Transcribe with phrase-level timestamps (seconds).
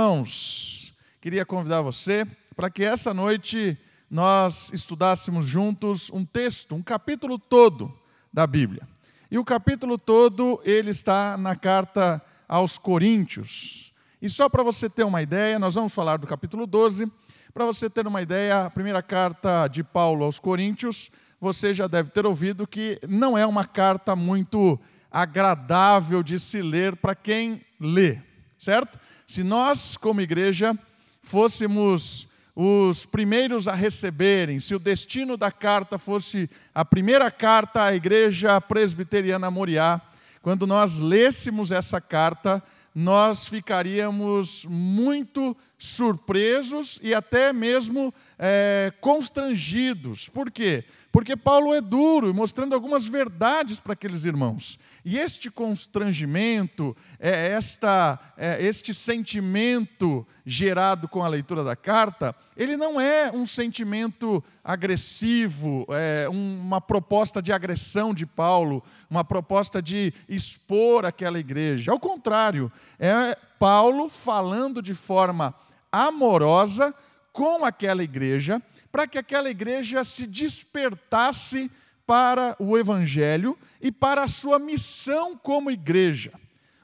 [0.00, 3.78] Irmãos, queria convidar você para que essa noite
[4.10, 7.94] nós estudássemos juntos um texto, um capítulo todo
[8.32, 8.88] da Bíblia.
[9.30, 12.18] E o capítulo todo ele está na carta
[12.48, 13.92] aos Coríntios.
[14.22, 17.06] E só para você ter uma ideia, nós vamos falar do capítulo 12.
[17.52, 22.08] Para você ter uma ideia, a primeira carta de Paulo aos Coríntios, você já deve
[22.08, 24.80] ter ouvido que não é uma carta muito
[25.10, 28.29] agradável de se ler para quem lê
[28.60, 29.00] certo?
[29.26, 30.78] Se nós, como igreja,
[31.22, 37.94] fôssemos os primeiros a receberem, se o destino da carta fosse a primeira carta à
[37.94, 39.98] igreja presbiteriana Moriá,
[40.42, 42.62] quando nós lêssemos essa carta,
[42.94, 50.28] nós ficaríamos muito surpresos e até mesmo é, constrangidos.
[50.28, 50.84] Por quê?
[51.10, 54.78] Porque Paulo é duro, mostrando algumas verdades para aqueles irmãos.
[55.02, 62.76] E este constrangimento, é, esta, é, este sentimento gerado com a leitura da carta, ele
[62.76, 70.12] não é um sentimento agressivo, é, uma proposta de agressão de Paulo, uma proposta de
[70.28, 71.90] expor aquela igreja.
[71.90, 75.54] Ao contrário, é Paulo falando de forma
[75.92, 76.94] amorosa
[77.32, 78.60] com aquela igreja,
[78.90, 81.70] para que aquela igreja se despertasse
[82.06, 86.32] para o Evangelho e para a sua missão como igreja.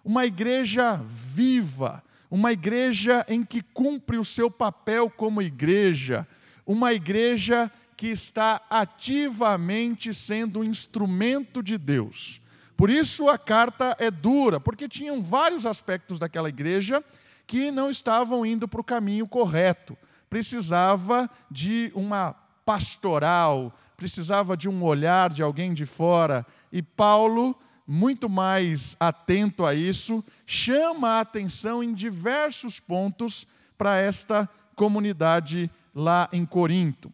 [0.05, 6.27] Uma igreja viva, uma igreja em que cumpre o seu papel como igreja,
[6.65, 12.41] uma igreja que está ativamente sendo um instrumento de Deus.
[12.77, 17.03] Por isso a carta é dura, porque tinham vários aspectos daquela igreja
[17.47, 19.97] que não estavam indo para o caminho correto.
[20.28, 26.44] Precisava de uma pastoral, precisava de um olhar de alguém de fora.
[26.72, 33.47] E Paulo, muito mais atento a isso, chama a atenção em diversos pontos
[33.78, 37.12] para esta comunidade lá em Corinto.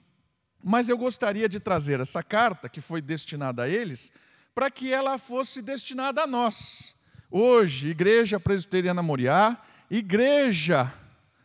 [0.65, 4.11] Mas eu gostaria de trazer essa carta, que foi destinada a eles,
[4.55, 6.95] para que ela fosse destinada a nós.
[7.31, 9.59] Hoje, Igreja Presbiteriana Moriá,
[9.93, 10.91] Igreja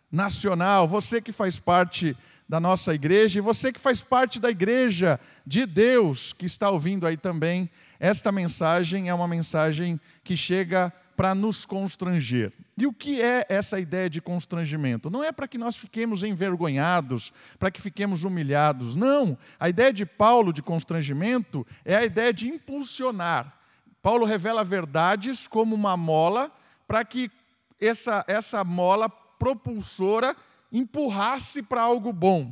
[0.09, 2.15] Nacional, você que faz parte
[2.47, 7.05] da nossa igreja e você que faz parte da igreja de Deus que está ouvindo
[7.05, 7.69] aí também,
[7.99, 12.53] esta mensagem é uma mensagem que chega para nos constranger.
[12.77, 15.09] E o que é essa ideia de constrangimento?
[15.09, 18.95] Não é para que nós fiquemos envergonhados, para que fiquemos humilhados.
[18.95, 19.37] Não.
[19.59, 23.59] A ideia de Paulo de constrangimento é a ideia de impulsionar.
[24.01, 26.49] Paulo revela verdades como uma mola
[26.87, 27.29] para que
[27.79, 30.35] essa, essa mola propulsora
[30.71, 32.51] empurrasse para algo bom.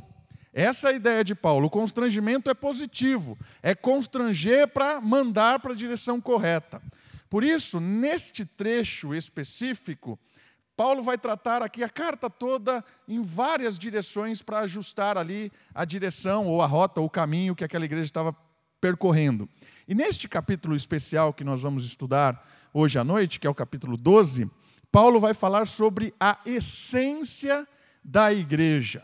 [0.52, 1.66] Essa é a ideia de Paulo.
[1.66, 6.80] O constrangimento é positivo, é constranger para mandar para a direção correta.
[7.28, 10.18] Por isso, neste trecho específico,
[10.76, 16.46] Paulo vai tratar aqui a carta toda em várias direções para ajustar ali a direção
[16.46, 18.34] ou a rota ou o caminho que aquela igreja estava
[18.80, 19.48] percorrendo.
[19.88, 23.96] E neste capítulo especial que nós vamos estudar hoje à noite, que é o capítulo
[23.96, 24.50] 12,
[24.96, 27.68] Paulo vai falar sobre a essência
[28.02, 29.02] da igreja.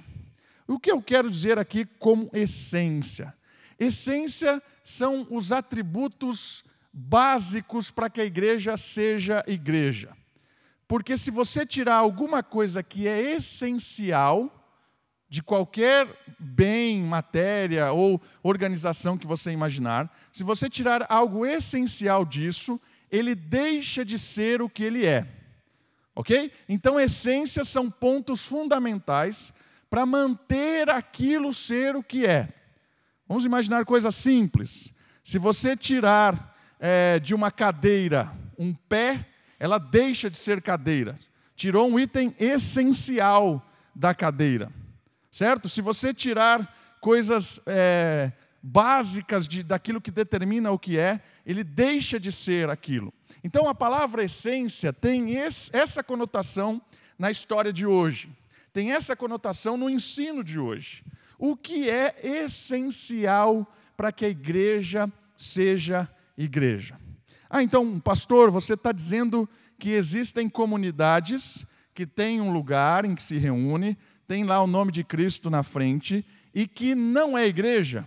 [0.67, 3.35] O que eu quero dizer aqui como essência?
[3.79, 10.17] Essência são os atributos básicos para que a igreja seja igreja.
[10.89, 14.51] Porque se você tirar alguma coisa que é essencial
[15.29, 16.09] de qualquer
[16.39, 24.03] bem, matéria ou organização que você imaginar, se você tirar algo essencial disso, ele deixa
[24.03, 25.42] de ser o que ele é.
[26.15, 26.53] Ok?
[26.69, 29.53] Então, essências são pontos fundamentais
[29.89, 32.49] para manter aquilo ser o que é.
[33.27, 34.93] Vamos imaginar coisa simples.
[35.25, 39.27] Se você tirar é, de uma cadeira um pé,
[39.59, 41.19] ela deixa de ser cadeira.
[41.57, 43.65] Tirou um item essencial
[43.95, 44.71] da cadeira.
[45.31, 45.69] Certo?
[45.69, 52.21] Se você tirar coisas é, básicas de, daquilo que determina o que é, ele deixa
[52.21, 53.13] de ser aquilo.
[53.43, 56.81] Então a palavra essência tem esse, essa conotação
[57.19, 58.31] na história de hoje,
[58.73, 61.05] tem essa conotação no ensino de hoje.
[61.39, 63.67] O que é essencial
[63.97, 66.09] para que a igreja seja
[66.39, 66.97] igreja?
[67.51, 69.49] Ah, então, pastor, você está dizendo
[69.79, 74.93] que existem comunidades que têm um lugar em que se reúne, tem lá o nome
[74.93, 78.07] de Cristo na frente e que não é igreja?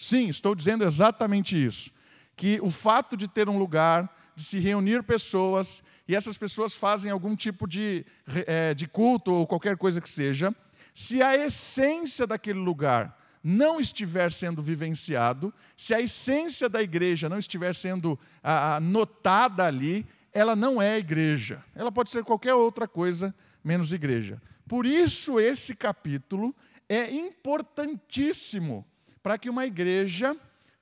[0.00, 1.90] Sim, estou dizendo exatamente isso.
[2.34, 7.12] Que o fato de ter um lugar, de se reunir pessoas, e essas pessoas fazem
[7.12, 8.06] algum tipo de,
[8.46, 10.56] é, de culto ou qualquer coisa que seja,
[10.94, 13.14] se a essência daquele lugar
[13.44, 19.66] não estiver sendo vivenciado, se a essência da igreja não estiver sendo a, a, notada
[19.66, 21.62] ali, ela não é igreja.
[21.74, 24.40] Ela pode ser qualquer outra coisa, menos igreja.
[24.66, 26.56] Por isso, esse capítulo
[26.88, 28.86] é importantíssimo
[29.22, 30.36] para que uma igreja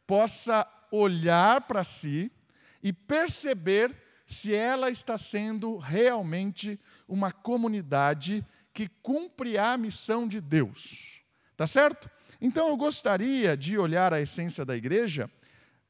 [0.06, 2.30] possa olhar para si
[2.82, 3.94] e perceber
[4.26, 11.20] se ela está sendo realmente uma comunidade que cumpre a missão de Deus.
[11.56, 12.10] Tá certo?
[12.40, 15.30] Então eu gostaria de olhar a essência da igreja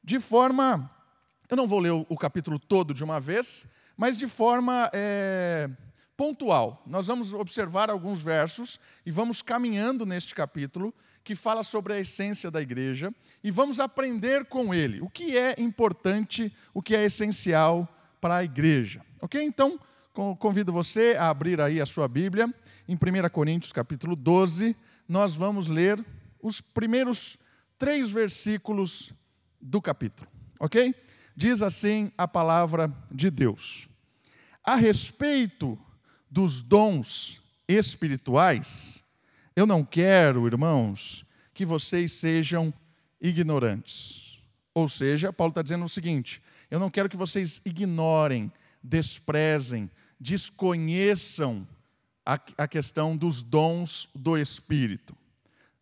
[0.03, 0.89] de forma.
[1.47, 3.67] Eu não vou ler o, capítulo todo de uma vez,
[3.97, 5.69] mas de forma é,
[6.19, 6.83] pontual.
[6.85, 10.93] Nós vamos observar alguns versos e vamos caminhando neste capítulo
[11.23, 15.55] que fala sobre a essência da igreja e vamos aprender com ele o que é
[15.57, 17.87] importante, o que é essencial
[18.19, 19.01] para a igreja.
[19.21, 19.41] Ok?
[19.41, 19.79] Então,
[20.37, 22.53] convido você a abrir aí a sua Bíblia
[22.85, 24.75] em 1 Coríntios capítulo 12.
[25.07, 26.05] Nós vamos ler
[26.43, 27.37] os primeiros
[27.77, 29.13] três versículos
[29.61, 30.29] do capítulo.
[30.59, 30.93] Ok?
[31.33, 33.87] Diz assim a palavra de Deus.
[34.61, 35.79] A respeito
[36.29, 39.03] dos dons espirituais,
[39.55, 42.73] eu não quero, irmãos, que vocês sejam
[43.19, 44.39] ignorantes.
[44.73, 46.41] Ou seja, Paulo está dizendo o seguinte:
[46.71, 48.51] eu não quero que vocês ignorem,
[48.83, 49.89] desprezem,
[50.19, 51.67] desconheçam
[52.25, 55.15] a, a questão dos dons do Espírito.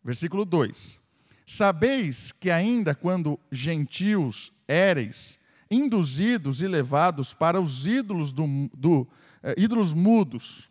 [0.02, 1.00] Versículo 2:
[1.46, 5.38] Sabeis que ainda quando gentios éreis,
[5.70, 9.06] induzidos e levados para os ídolos, do, do
[9.42, 10.70] eh, ídolos mudos.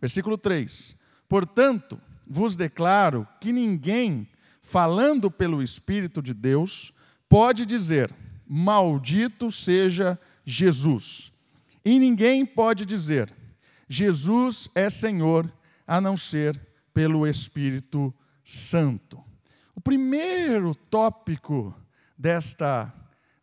[0.00, 0.96] Versículo 3:
[1.28, 4.28] Portanto, vos declaro que ninguém,
[4.60, 6.92] falando pelo Espírito de Deus,
[7.28, 8.14] pode dizer:
[8.46, 11.32] Maldito seja Jesus.
[11.84, 13.32] E ninguém pode dizer:
[13.88, 15.52] Jesus é Senhor,
[15.86, 16.60] a não ser
[16.92, 18.12] pelo Espírito
[18.44, 19.22] Santo.
[19.74, 21.74] O primeiro tópico
[22.16, 22.92] desta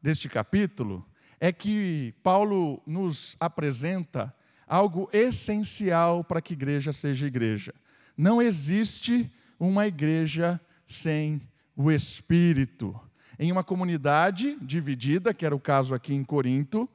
[0.02, 1.06] deste capítulo
[1.40, 4.34] é que Paulo nos apresenta
[4.68, 7.74] algo essencial para que igreja seja igreja.
[8.16, 11.42] Não existe uma igreja sem
[11.76, 13.00] o Espírito.
[13.38, 16.90] Em uma comunidade dividida, que era o caso aqui em Corinto,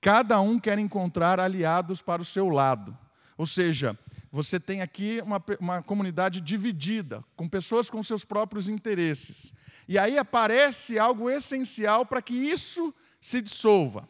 [0.00, 2.96] cada um quer encontrar aliados para o seu lado.
[3.36, 3.98] Ou seja,
[4.32, 9.52] você tem aqui uma, uma comunidade dividida, com pessoas com seus próprios interesses.
[9.88, 14.08] E aí aparece algo essencial para que isso se dissolva: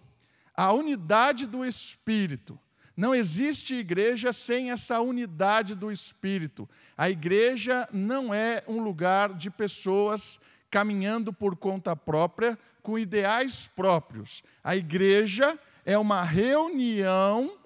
[0.55, 2.58] a unidade do Espírito.
[2.96, 6.69] Não existe igreja sem essa unidade do Espírito.
[6.99, 10.38] A igreja não é um lugar de pessoas
[10.70, 14.43] caminhando por conta própria, com ideais próprios.
[14.62, 17.58] A igreja é uma reunião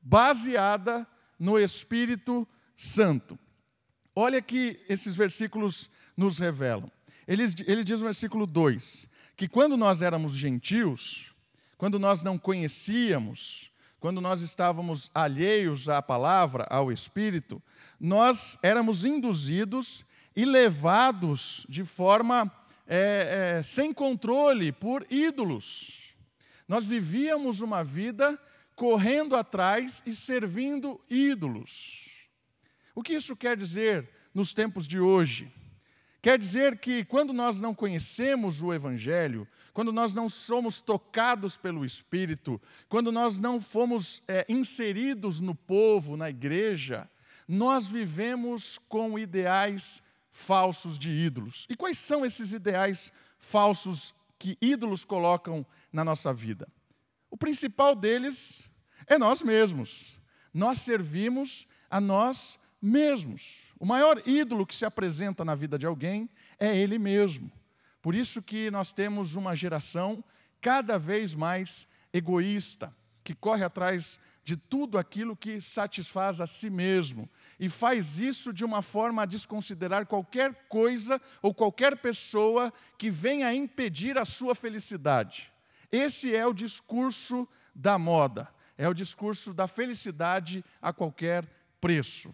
[0.00, 1.06] baseada
[1.38, 3.38] no Espírito Santo.
[4.14, 6.90] Olha que esses versículos nos revelam.
[7.26, 11.32] Ele, ele diz no versículo 2 que quando nós éramos gentios,
[11.76, 13.70] quando nós não conhecíamos,
[14.00, 17.62] quando nós estávamos alheios à palavra, ao Espírito,
[18.00, 20.04] nós éramos induzidos
[20.34, 22.50] e levados de forma
[22.86, 26.14] é, é, sem controle por ídolos.
[26.66, 28.38] Nós vivíamos uma vida
[28.78, 32.08] correndo atrás e servindo ídolos.
[32.94, 35.52] O que isso quer dizer nos tempos de hoje?
[36.22, 41.84] Quer dizer que quando nós não conhecemos o Evangelho, quando nós não somos tocados pelo
[41.84, 47.10] Espírito, quando nós não fomos é, inseridos no povo, na igreja,
[47.48, 51.66] nós vivemos com ideais falsos de ídolos.
[51.68, 56.68] E quais são esses ideais falsos que ídolos colocam na nossa vida?
[57.28, 58.67] O principal deles
[59.06, 60.18] é nós mesmos.
[60.52, 63.60] Nós servimos a nós mesmos.
[63.78, 66.28] O maior ídolo que se apresenta na vida de alguém
[66.58, 67.50] é ele mesmo.
[68.02, 70.22] Por isso que nós temos uma geração
[70.60, 77.28] cada vez mais egoísta, que corre atrás de tudo aquilo que satisfaz a si mesmo
[77.60, 83.52] e faz isso de uma forma a desconsiderar qualquer coisa ou qualquer pessoa que venha
[83.52, 85.52] impedir a sua felicidade.
[85.92, 91.44] Esse é o discurso da moda é o discurso da felicidade a qualquer
[91.80, 92.32] preço.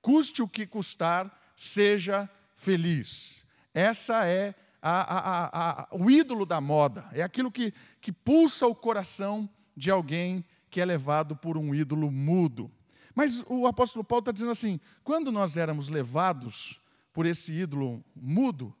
[0.00, 3.44] Custe o que custar, seja feliz.
[3.74, 8.74] Essa é a, a, a, o ídolo da moda, é aquilo que, que pulsa o
[8.74, 12.70] coração de alguém que é levado por um ídolo mudo.
[13.14, 16.80] Mas o apóstolo Paulo está dizendo assim: quando nós éramos levados
[17.12, 18.74] por esse ídolo mudo,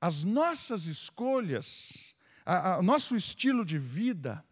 [0.00, 2.14] as nossas escolhas,
[2.78, 4.44] o nosso estilo de vida,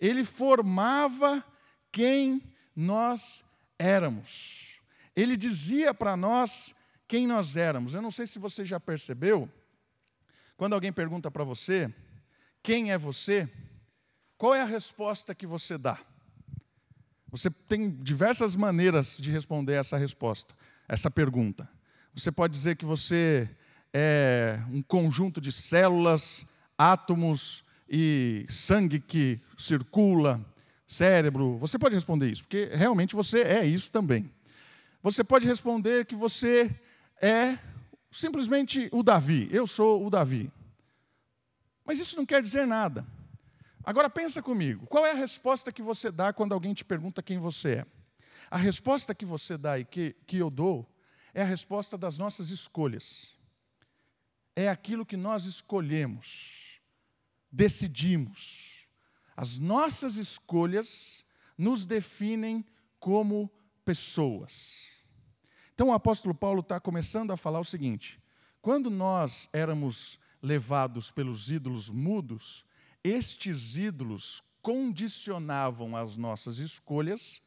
[0.00, 1.44] ele formava
[1.90, 2.42] quem
[2.74, 3.44] nós
[3.78, 4.80] éramos.
[5.14, 6.74] Ele dizia para nós
[7.08, 7.94] quem nós éramos.
[7.94, 9.50] Eu não sei se você já percebeu,
[10.56, 11.92] quando alguém pergunta para você
[12.62, 13.48] quem é você,
[14.36, 16.00] qual é a resposta que você dá?
[17.30, 20.52] Você tem diversas maneiras de responder essa resposta,
[20.88, 21.68] essa pergunta.
[22.12, 23.48] Você pode dizer que você
[23.92, 26.44] é um conjunto de células,
[26.76, 30.44] átomos e sangue que circula,
[30.86, 31.56] cérebro.
[31.58, 34.30] Você pode responder isso, porque realmente você é isso também.
[35.02, 36.74] Você pode responder que você
[37.20, 37.58] é
[38.10, 39.48] simplesmente o Davi.
[39.52, 40.50] Eu sou o Davi.
[41.84, 43.06] Mas isso não quer dizer nada.
[43.84, 47.38] Agora pensa comigo, qual é a resposta que você dá quando alguém te pergunta quem
[47.38, 47.86] você é?
[48.50, 50.84] A resposta que você dá e que, que eu dou
[51.32, 53.30] é a resposta das nossas escolhas.
[54.56, 56.65] É aquilo que nós escolhemos,
[57.56, 58.86] decidimos.
[59.34, 61.24] As nossas escolhas
[61.56, 62.64] nos definem
[63.00, 63.50] como
[63.84, 64.82] pessoas.
[65.74, 68.20] Então o apóstolo Paulo está começando a falar o seguinte:
[68.60, 72.64] quando nós éramos levados pelos ídolos mudos,
[73.02, 77.40] estes ídolos condicionavam as nossas escolhas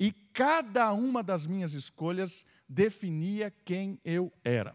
[0.00, 4.74] e cada uma das minhas escolhas definia quem eu era.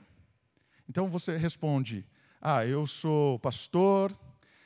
[0.88, 2.06] Então você responde:
[2.40, 4.18] Ah, eu sou pastor,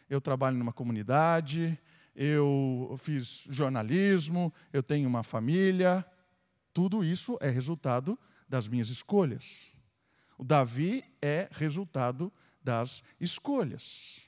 [0.10, 1.80] eu trabalho numa comunidade,
[2.16, 6.06] eu fiz jornalismo, eu tenho uma família.
[6.74, 8.18] Tudo isso é resultado
[8.48, 9.72] das minhas escolhas.
[10.38, 12.32] O Davi é resultado
[12.62, 14.22] das escolhas.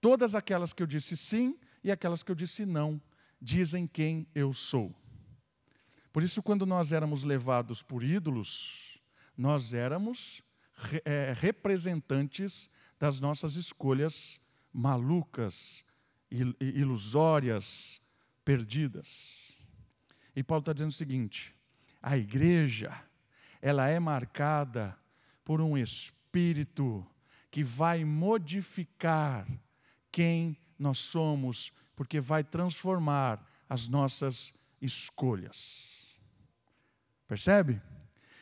[0.00, 3.00] Todas aquelas que eu disse sim e aquelas que eu disse não
[3.40, 4.94] dizem quem eu sou.
[6.12, 8.98] Por isso, quando nós éramos levados por ídolos,
[9.36, 10.42] nós éramos
[11.04, 12.68] é, representantes
[13.00, 14.38] das nossas escolhas
[14.72, 15.82] malucas,
[16.30, 18.00] ilusórias,
[18.44, 19.52] perdidas.
[20.36, 21.56] E Paulo está dizendo o seguinte:
[22.00, 23.02] a igreja,
[23.60, 24.96] ela é marcada
[25.42, 27.04] por um espírito
[27.50, 29.48] que vai modificar
[30.12, 35.88] quem nós somos, porque vai transformar as nossas escolhas.
[37.26, 37.80] Percebe?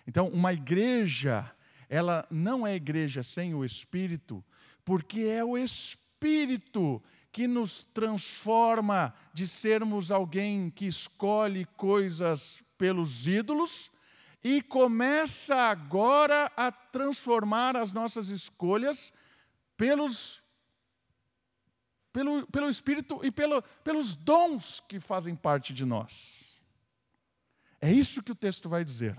[0.07, 1.51] Então, uma igreja,
[1.89, 4.45] ela não é igreja sem o Espírito,
[4.85, 7.03] porque é o Espírito
[7.33, 13.91] que nos transforma de sermos alguém que escolhe coisas pelos ídolos
[14.43, 19.13] e começa agora a transformar as nossas escolhas
[19.77, 20.43] pelos
[22.13, 26.43] pelo, pelo Espírito e pelo, pelos dons que fazem parte de nós.
[27.81, 29.17] É isso que o texto vai dizer.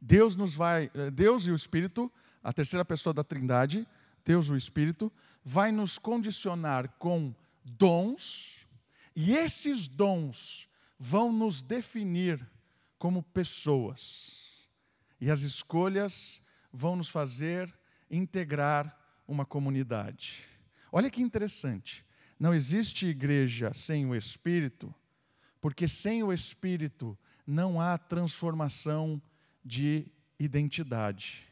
[0.00, 2.10] Deus nos vai, eh, Deus e o Espírito,
[2.42, 3.86] a terceira pessoa da Trindade,
[4.24, 5.12] Deus o Espírito,
[5.44, 8.66] vai nos condicionar com dons,
[9.14, 12.48] e esses dons vão nos definir
[12.98, 14.68] como pessoas.
[15.20, 16.42] E as escolhas
[16.72, 17.72] vão nos fazer
[18.10, 20.44] integrar uma comunidade.
[20.90, 22.04] Olha que interessante.
[22.38, 24.94] Não existe igreja sem o Espírito,
[25.60, 29.20] porque sem o Espírito não há transformação
[29.64, 31.46] de identidade.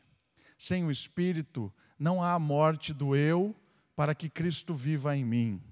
[0.58, 3.54] Sem o Espírito não há morte do eu
[3.94, 5.62] para que Cristo viva em mim.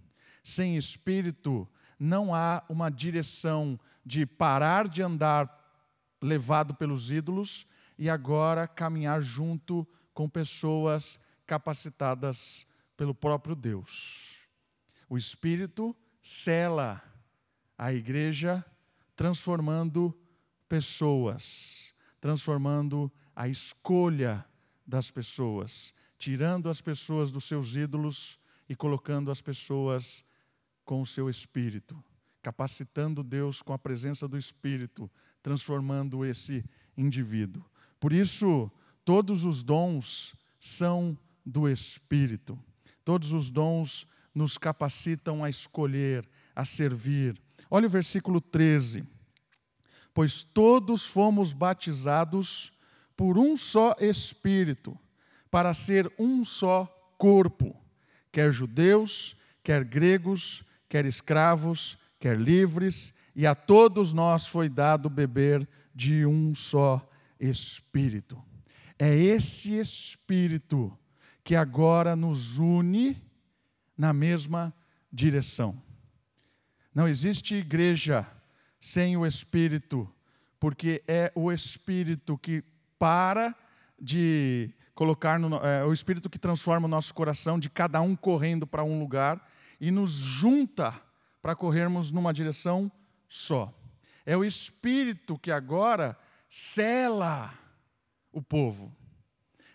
[0.43, 5.53] Sem Espírito não há uma direção de parar de andar
[6.21, 7.67] levado pelos ídolos
[7.99, 12.67] e agora caminhar junto com pessoas capacitadas
[12.97, 14.37] pelo próprio Deus.
[15.09, 17.03] O Espírito cela
[17.79, 18.65] a igreja,
[19.15, 20.19] transformando
[20.69, 21.86] pessoas,
[22.27, 24.45] transformando a escolha
[24.85, 28.37] das pessoas, tirando as pessoas dos seus ídolos
[28.69, 30.25] e colocando as pessoas
[30.85, 32.03] com o seu espírito,
[32.43, 35.09] capacitando Deus com a presença do Espírito,
[35.41, 36.65] transformando esse
[36.97, 37.65] indivíduo.
[38.01, 38.69] Por isso,
[39.05, 42.59] todos os dons são do Espírito.
[43.05, 44.05] Todos os dons
[44.35, 47.41] nos capacitam a escolher, a servir.
[47.71, 49.07] Olha o versículo 13.
[50.17, 52.73] Pois todos fomos batizados
[53.15, 54.99] por um só Espírito,
[55.51, 56.87] para ser um só
[57.19, 57.77] corpo,
[58.33, 65.69] quer judeus, quer gregos, quer escravos, quer livres, e a todos nós foi dado beber
[65.95, 67.07] de um só
[67.39, 68.43] Espírito.
[68.99, 70.99] É esse Espírito
[71.45, 73.23] que agora nos une
[73.95, 74.75] na mesma
[75.13, 75.77] direção.
[76.95, 78.27] Não existe igreja
[78.79, 80.11] sem o Espírito,
[80.59, 82.63] porque é o Espírito que
[82.99, 83.55] para
[84.01, 88.67] de colocar no, é, o Espírito que transforma o nosso coração, de cada um correndo
[88.67, 89.47] para um lugar
[89.81, 90.99] e nos junta
[91.43, 92.91] para corrermos numa direção
[93.29, 93.73] só.
[94.25, 96.19] É o Espírito que agora
[96.49, 97.55] cela
[98.33, 98.95] o povo.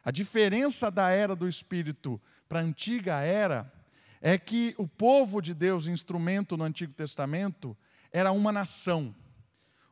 [0.03, 3.71] A diferença da era do Espírito para a antiga era
[4.19, 7.77] é que o povo de Deus, instrumento no Antigo Testamento,
[8.11, 9.15] era uma nação.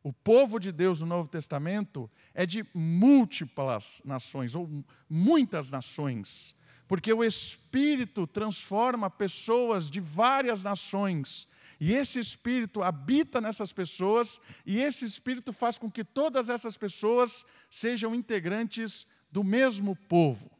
[0.03, 4.69] O povo de Deus no Novo Testamento é de múltiplas nações, ou
[5.09, 6.55] muitas nações,
[6.87, 11.47] porque o Espírito transforma pessoas de várias nações,
[11.79, 17.45] e esse Espírito habita nessas pessoas, e esse Espírito faz com que todas essas pessoas
[17.69, 20.58] sejam integrantes do mesmo povo.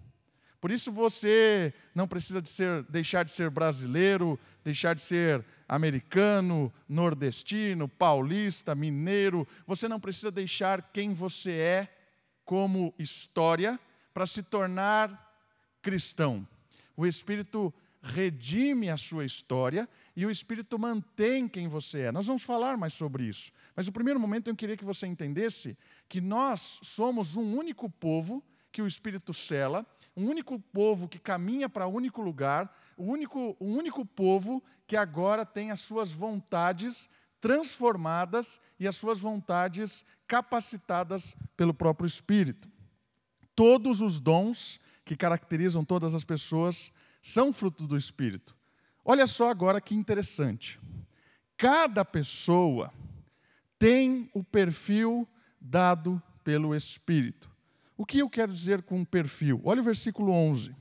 [0.60, 6.74] Por isso você não precisa de ser, deixar de ser brasileiro, deixar de ser americano,
[6.88, 9.48] nordestino, paulista, mineiro.
[9.66, 11.96] Você não precisa deixar quem você é
[12.44, 13.80] como história
[14.14, 15.34] para se tornar
[15.82, 16.46] cristão.
[16.98, 22.12] O Espírito redime a sua história e o Espírito mantém quem você é.
[22.12, 23.52] Nós vamos falar mais sobre isso.
[23.76, 25.78] Mas no primeiro momento eu queria que você entendesse
[26.10, 29.86] que nós somos um único povo que o Espírito cela
[30.16, 34.64] um único povo que caminha para um único lugar, o um único, um único povo
[34.86, 42.70] que agora tem as suas vontades transformadas e as suas vontades capacitadas pelo próprio Espírito.
[43.56, 48.56] Todos os dons que caracterizam todas as pessoas são fruto do Espírito.
[49.04, 50.80] Olha só agora que interessante.
[51.58, 52.94] Cada pessoa
[53.78, 55.28] tem o perfil
[55.60, 57.49] dado pelo Espírito.
[58.00, 59.60] O que eu quero dizer com perfil?
[59.66, 60.74] Olha o versículo 11.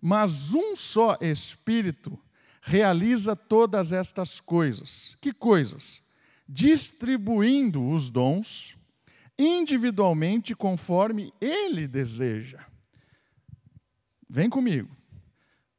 [0.00, 2.18] Mas um só Espírito
[2.60, 5.16] realiza todas estas coisas.
[5.20, 6.02] Que coisas?
[6.48, 8.76] Distribuindo os dons
[9.38, 12.66] individualmente conforme ele deseja.
[14.28, 14.90] Vem comigo.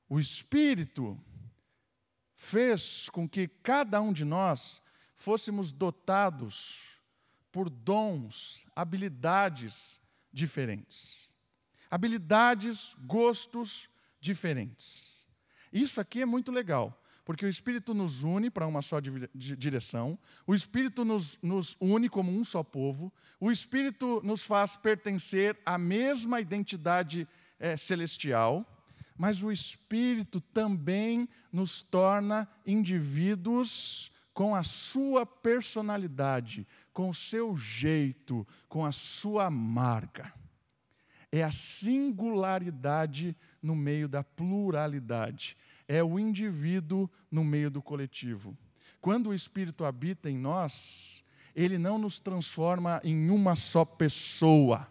[0.07, 1.19] O Espírito
[2.33, 4.81] fez com que cada um de nós
[5.15, 6.91] fôssemos dotados
[7.51, 10.00] por dons, habilidades
[10.31, 11.29] diferentes.
[11.89, 15.11] Habilidades, gostos diferentes.
[15.71, 20.53] Isso aqui é muito legal, porque o Espírito nos une para uma só direção, o
[20.53, 26.41] Espírito nos, nos une como um só povo, o Espírito nos faz pertencer à mesma
[26.41, 27.27] identidade
[27.59, 28.65] é, celestial,
[29.17, 38.47] mas o Espírito também nos torna indivíduos com a sua personalidade, com o seu jeito,
[38.69, 40.33] com a sua marca.
[41.31, 45.55] É a singularidade no meio da pluralidade.
[45.87, 48.57] É o indivíduo no meio do coletivo.
[48.99, 51.23] Quando o Espírito habita em nós,
[51.55, 54.87] ele não nos transforma em uma só pessoa.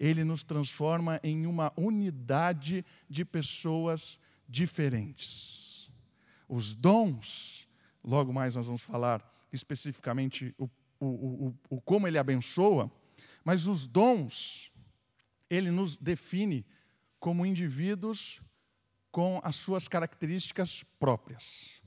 [0.00, 5.90] Ele nos transforma em uma unidade de pessoas diferentes.
[6.48, 7.67] Os dons
[8.02, 10.68] Logo mais nós vamos falar especificamente o,
[11.00, 12.90] o, o, o como ele abençoa,
[13.44, 14.72] mas os dons,
[15.48, 16.66] ele nos define
[17.18, 18.40] como indivíduos
[19.10, 21.82] com as suas características próprias.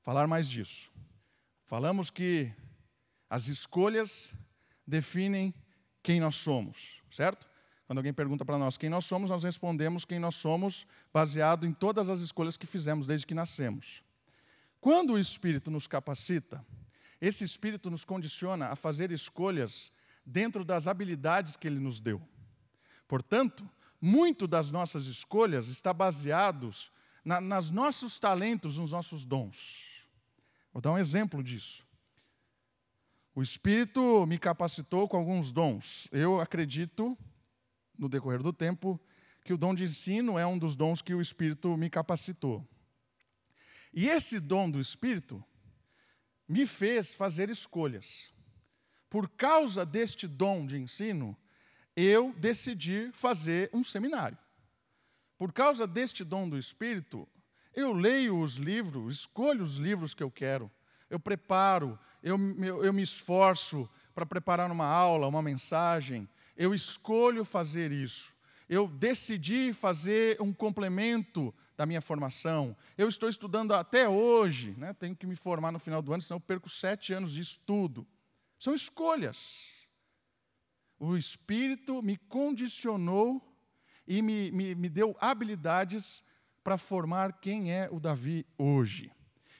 [0.00, 0.90] Falar mais disso.
[1.64, 2.52] Falamos que
[3.30, 4.34] as escolhas
[4.86, 5.54] definem
[6.02, 7.48] quem nós somos, certo?
[7.86, 11.72] Quando alguém pergunta para nós quem nós somos, nós respondemos quem nós somos baseado em
[11.72, 14.02] todas as escolhas que fizemos desde que nascemos.
[14.82, 16.66] Quando o Espírito nos capacita,
[17.20, 19.92] esse Espírito nos condiciona a fazer escolhas
[20.26, 22.20] dentro das habilidades que ele nos deu.
[23.06, 26.90] Portanto, muito das nossas escolhas está baseados
[27.24, 30.04] na, nas nossos talentos, nos nossos dons.
[30.72, 31.86] Vou dar um exemplo disso.
[33.36, 36.08] O Espírito me capacitou com alguns dons.
[36.10, 37.16] Eu acredito,
[37.96, 39.00] no decorrer do tempo,
[39.44, 42.68] que o dom de ensino é um dos dons que o Espírito me capacitou.
[43.92, 45.44] E esse dom do Espírito
[46.48, 48.32] me fez fazer escolhas.
[49.08, 51.36] Por causa deste dom de ensino,
[51.94, 54.38] eu decidi fazer um seminário.
[55.36, 57.28] Por causa deste dom do Espírito,
[57.74, 60.70] eu leio os livros, escolho os livros que eu quero,
[61.10, 67.44] eu preparo, eu, eu, eu me esforço para preparar uma aula, uma mensagem, eu escolho
[67.44, 68.34] fazer isso
[68.72, 72.74] eu decidi fazer um complemento da minha formação.
[72.96, 74.94] Eu estou estudando até hoje, né?
[74.94, 78.06] tenho que me formar no final do ano, senão eu perco sete anos de estudo.
[78.58, 79.58] São escolhas.
[80.98, 83.46] O Espírito me condicionou
[84.06, 86.24] e me, me, me deu habilidades
[86.64, 89.12] para formar quem é o Davi hoje.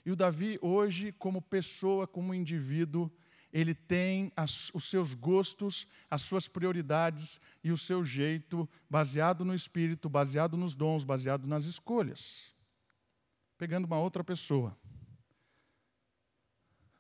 [0.06, 3.12] E o Davi hoje, como pessoa, como indivíduo,
[3.52, 9.54] ele tem as, os seus gostos, as suas prioridades e o seu jeito, baseado no
[9.54, 12.54] espírito, baseado nos dons, baseado nas escolhas.
[13.58, 14.76] Pegando uma outra pessoa,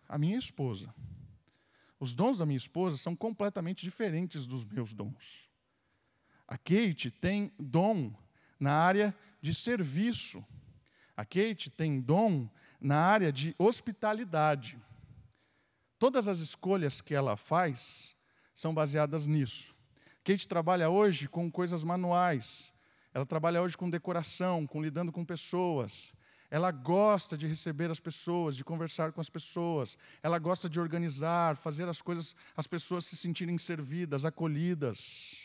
[0.06, 0.94] a minha esposa.
[1.98, 5.48] Os dons da minha esposa são completamente diferentes dos meus dons.
[6.46, 8.12] A Kate tem dom
[8.60, 10.44] na área de serviço.
[11.16, 14.78] A Kate tem dom na área de hospitalidade.
[16.02, 18.16] Todas as escolhas que ela faz
[18.52, 19.72] são baseadas nisso.
[20.24, 22.72] Kate trabalha hoje com coisas manuais.
[23.14, 26.12] Ela trabalha hoje com decoração, com lidando com pessoas.
[26.50, 29.96] Ela gosta de receber as pessoas, de conversar com as pessoas.
[30.24, 35.36] Ela gosta de organizar, fazer as coisas, as pessoas se sentirem servidas, acolhidas.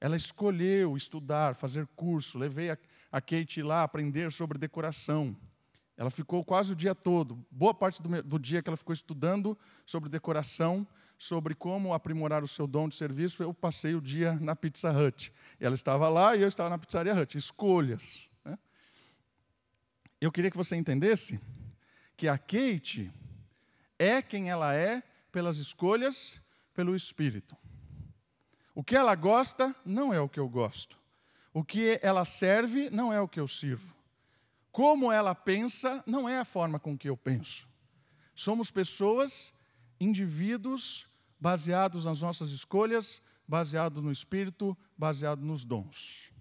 [0.00, 2.38] Ela escolheu estudar, fazer curso.
[2.38, 2.78] Levei a,
[3.12, 5.36] a Kate lá aprender sobre decoração.
[5.98, 9.58] Ela ficou quase o dia todo, boa parte do, do, dia que ela ficou estudando
[9.84, 10.86] sobre decoração,
[11.18, 13.42] sobre como aprimorar o seu dom de serviço.
[13.42, 15.32] Eu passei o dia na Pizza Hut.
[15.58, 17.36] Ela estava lá e eu estava na Pizzaria Hut.
[17.36, 18.22] Escolhas.
[18.44, 18.56] Né?
[20.20, 21.40] Eu queria que você entendesse
[22.16, 23.12] que a Kate
[23.98, 26.40] é quem ela é pelas escolhas,
[26.74, 27.56] pelo Espírito.
[28.72, 30.96] O que ela gosta não é o que eu gosto.
[31.52, 33.97] O que ela serve não é o que eu sirvo.
[34.78, 37.68] Como ela pensa não é a forma com que eu penso.
[38.32, 39.52] Somos pessoas,
[39.98, 41.08] indivíduos,
[41.40, 46.32] baseados nas nossas escolhas, baseados no Espírito, baseados nos dons.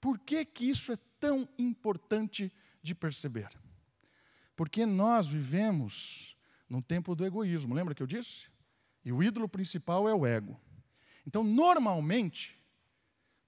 [0.00, 3.48] Por que, que isso é tão importante de perceber?
[4.56, 6.36] Porque nós vivemos
[6.68, 8.48] no tempo do egoísmo, lembra que eu disse?
[9.04, 10.60] E o ídolo principal é o ego.
[11.24, 12.60] Então, normalmente,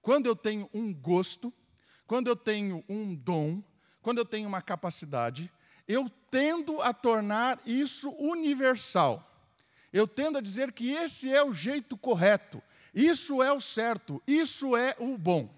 [0.01, 1.53] quando eu tenho um gosto,
[2.05, 3.61] quando eu tenho um dom,
[4.07, 5.51] quando eu tenho uma capacidade,
[5.85, 9.21] eu tendo a tornar isso universal.
[9.91, 14.77] Eu tendo a dizer que esse é o jeito correto, isso é o certo, isso
[14.77, 15.53] é o bom.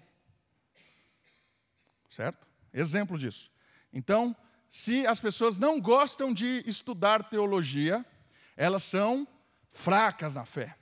[2.10, 2.44] Certo?
[2.74, 3.52] Exemplo disso.
[3.92, 4.34] Então,
[4.68, 8.04] se as pessoas não gostam de estudar teologia,
[8.56, 9.28] elas são
[9.68, 10.76] fracas na fé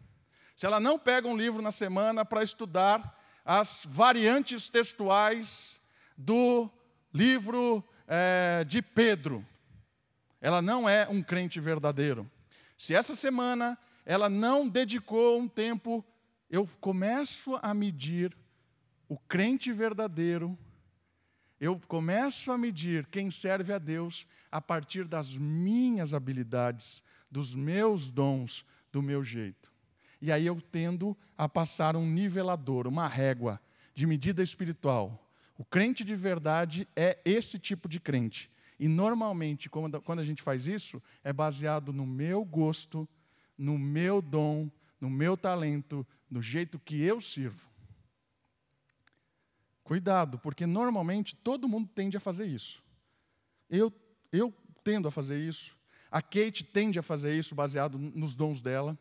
[0.57, 5.83] se ela não pega um livro na semana para estudar as variantes textuais
[6.17, 6.71] do
[7.13, 9.45] livro é, de Pedro,
[10.41, 12.31] ela não é um crente verdadeiro.
[12.77, 16.05] Se essa semana ela não dedicou um tempo,
[16.49, 18.37] eu começo a medir
[19.09, 20.57] o crente verdadeiro,
[21.61, 28.11] eu começo a medir quem serve a Deus a partir das minhas habilidades, dos meus
[28.11, 29.73] dons, do meu jeito.
[30.21, 33.61] E aí eu tendo a passar um nivelador, uma régua
[33.95, 35.28] de medida espiritual.
[35.59, 38.49] O crente de verdade é esse tipo de crente.
[38.79, 43.09] E normalmente, quando a gente faz isso, é baseado no meu gosto,
[43.59, 47.69] no meu dom, no meu talento, no jeito que eu sirvo.
[49.83, 52.81] Cuidado, porque normalmente todo mundo tende a fazer isso.
[53.69, 53.93] Eu,
[54.31, 55.77] eu tendo a fazer isso.
[56.09, 58.97] A Kate tende a fazer isso baseado nos dons dela.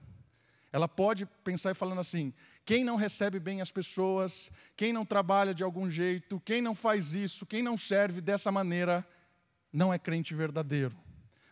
[0.77, 2.31] Ela pode pensar e falando assim:
[2.63, 7.15] quem não recebe bem as pessoas, quem não trabalha de algum jeito, quem não faz
[7.15, 9.03] isso, quem não serve dessa maneira,
[9.73, 10.95] não é crente verdadeiro,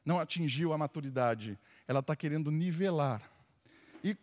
[0.06, 1.58] não atingiu a maturidade.
[1.88, 3.28] Ela está querendo nivelar.
[4.04, 4.16] E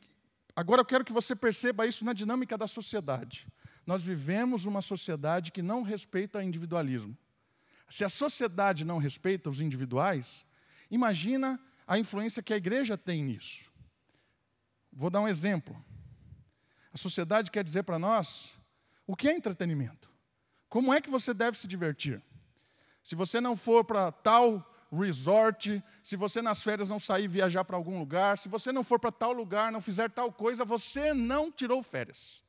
[0.54, 3.48] agora eu quero que você perceba isso na dinâmica da sociedade.
[3.84, 7.18] Nós vivemos uma sociedade que não respeita o individualismo.
[7.88, 10.46] Se a sociedade não respeita os individuais,
[10.88, 13.71] imagina a influência que a igreja tem nisso.
[14.92, 15.82] Vou dar um exemplo.
[16.92, 18.58] A sociedade quer dizer para nós
[19.06, 20.10] o que é entretenimento.
[20.68, 22.22] Como é que você deve se divertir?
[23.02, 27.76] Se você não for para tal resort, se você nas férias não sair viajar para
[27.76, 31.50] algum lugar, se você não for para tal lugar, não fizer tal coisa, você não
[31.50, 32.44] tirou férias.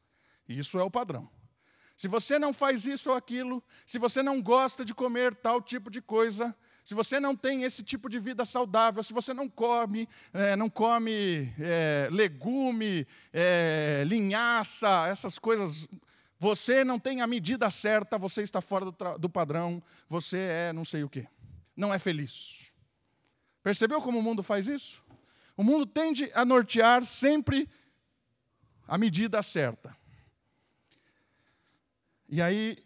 [0.47, 1.29] Isso é o padrão.
[1.95, 5.89] Se você não faz isso ou aquilo, se você não gosta de comer tal tipo
[5.89, 10.07] de coisa, se você não tem esse tipo de vida saudável, se você não come,
[10.33, 15.87] é, não come é, legume, é, linhaça, essas coisas,
[16.37, 20.83] você não tem a medida certa, você está fora do, do padrão, você é não
[20.83, 21.25] sei o quê.
[21.75, 22.69] Não é feliz.
[23.63, 25.01] Percebeu como o mundo faz isso?
[25.55, 27.69] O mundo tende a nortear sempre
[28.85, 29.95] a medida certa.
[32.27, 32.83] E aí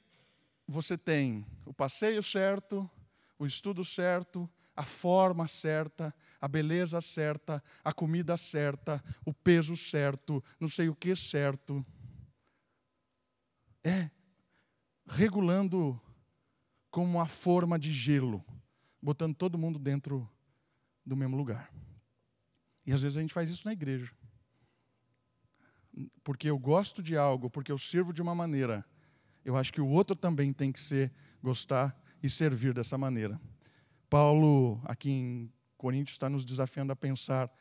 [0.68, 2.88] você tem o passeio certo,
[3.40, 10.44] o estudo certo, a forma certa, a beleza certa, a comida certa, o peso certo,
[10.60, 11.86] não sei o que certo.
[13.84, 14.10] É
[15.08, 16.00] regulando
[16.92, 18.44] como uma forma de gelo,
[19.02, 20.30] botando todo mundo dentro
[21.06, 21.72] do mesmo lugar.
[22.86, 24.12] E às vezes a gente faz isso na igreja.
[26.24, 28.86] Porque eu gosto de algo, porque eu sirvo de uma maneira,
[29.46, 33.40] eu acho que o outro também tem que ser gostar e servir dessa maneira.
[34.10, 37.52] Paulo, aqui em Coríntios, está nos desafiando a pensar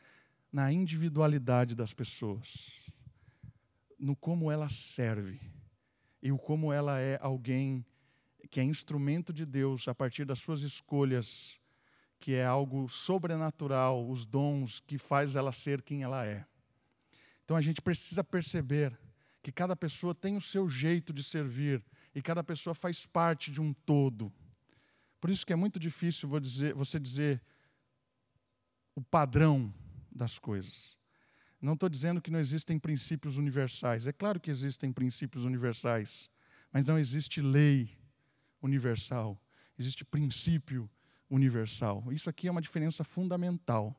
[0.51, 2.85] na individualidade das pessoas,
[3.99, 5.39] no como ela serve
[6.21, 7.85] e o como ela é alguém
[8.49, 11.59] que é instrumento de Deus a partir das suas escolhas,
[12.19, 16.45] que é algo sobrenatural, os dons que faz ela ser quem ela é.
[17.43, 18.97] Então a gente precisa perceber
[19.41, 23.61] que cada pessoa tem o seu jeito de servir e cada pessoa faz parte de
[23.61, 24.31] um todo.
[25.27, 27.41] Por isso que é muito difícil dizer, você dizer
[28.95, 29.73] o padrão
[30.09, 30.97] das coisas.
[31.61, 34.07] Não estou dizendo que não existem princípios universais.
[34.07, 36.29] É claro que existem princípios universais,
[36.71, 37.89] mas não existe lei
[38.61, 39.37] universal.
[39.77, 40.89] Existe princípio
[41.29, 42.05] universal.
[42.09, 43.93] Isso aqui é uma diferença fundamental.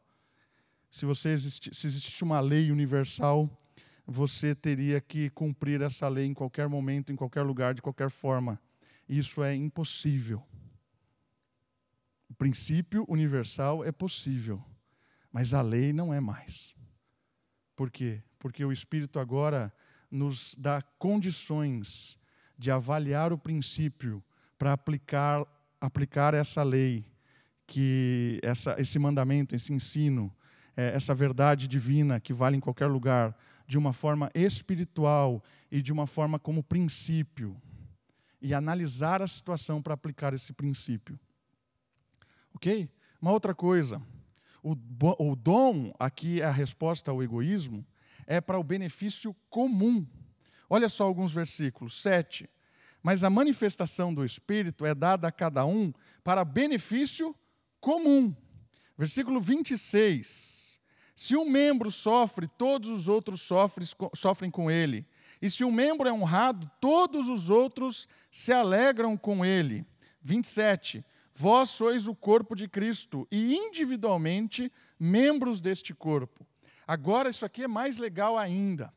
[0.91, 3.51] Se, você existi, se uma lei universal,
[4.07, 8.59] você teria que cumprir essa lei em qualquer momento, em qualquer lugar, de qualquer forma.
[9.07, 10.43] Isso é impossível.
[12.39, 14.65] Princípio universal é possível,
[15.33, 16.73] mas a lei não é mais.
[17.75, 18.23] Por quê?
[18.39, 19.73] Porque o Espírito agora
[20.09, 22.17] nos dá condições
[22.57, 24.23] de avaliar o princípio
[24.57, 25.45] para aplicar,
[25.81, 27.05] aplicar essa lei,
[27.67, 30.35] que essa, esse mandamento, esse ensino,
[30.77, 35.93] é, essa verdade divina que vale em qualquer lugar, de uma forma espiritual e de
[35.93, 37.61] uma forma como princípio,
[38.41, 41.19] e analisar a situação para aplicar esse princípio.
[42.59, 42.91] Ok?
[43.23, 44.03] Uma outra coisa,
[44.61, 44.75] o,
[45.21, 47.87] o dom, aqui é a resposta ao egoísmo,
[48.27, 50.05] é para o benefício comum.
[50.69, 52.03] Olha só alguns versículos.
[52.03, 52.51] 7.
[53.01, 55.93] Mas a manifestação do Espírito é dada a cada um
[56.25, 57.33] para benefício
[57.81, 58.35] comum.
[58.99, 60.81] Versículo 26.
[61.15, 65.07] Se um membro sofre, todos os outros sofrem, sofrem com ele.
[65.41, 69.87] E se um membro é honrado, todos os outros se alegram com ele.
[70.21, 71.05] 27.
[71.41, 76.47] Vós sois o corpo de Cristo e individualmente membros deste corpo.
[76.87, 78.93] Agora, isso aqui é mais legal ainda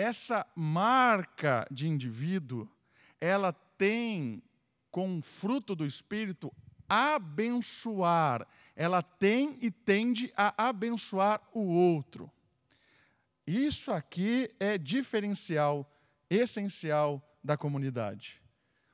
[0.00, 2.66] essa marca de indivíduo,
[3.20, 4.42] ela tem
[4.90, 6.52] com fruto do Espírito
[6.88, 8.46] abençoar.
[8.74, 12.30] Ela tem e tende a abençoar o outro.
[13.46, 15.90] Isso aqui é diferencial,
[16.30, 18.42] essencial da comunidade.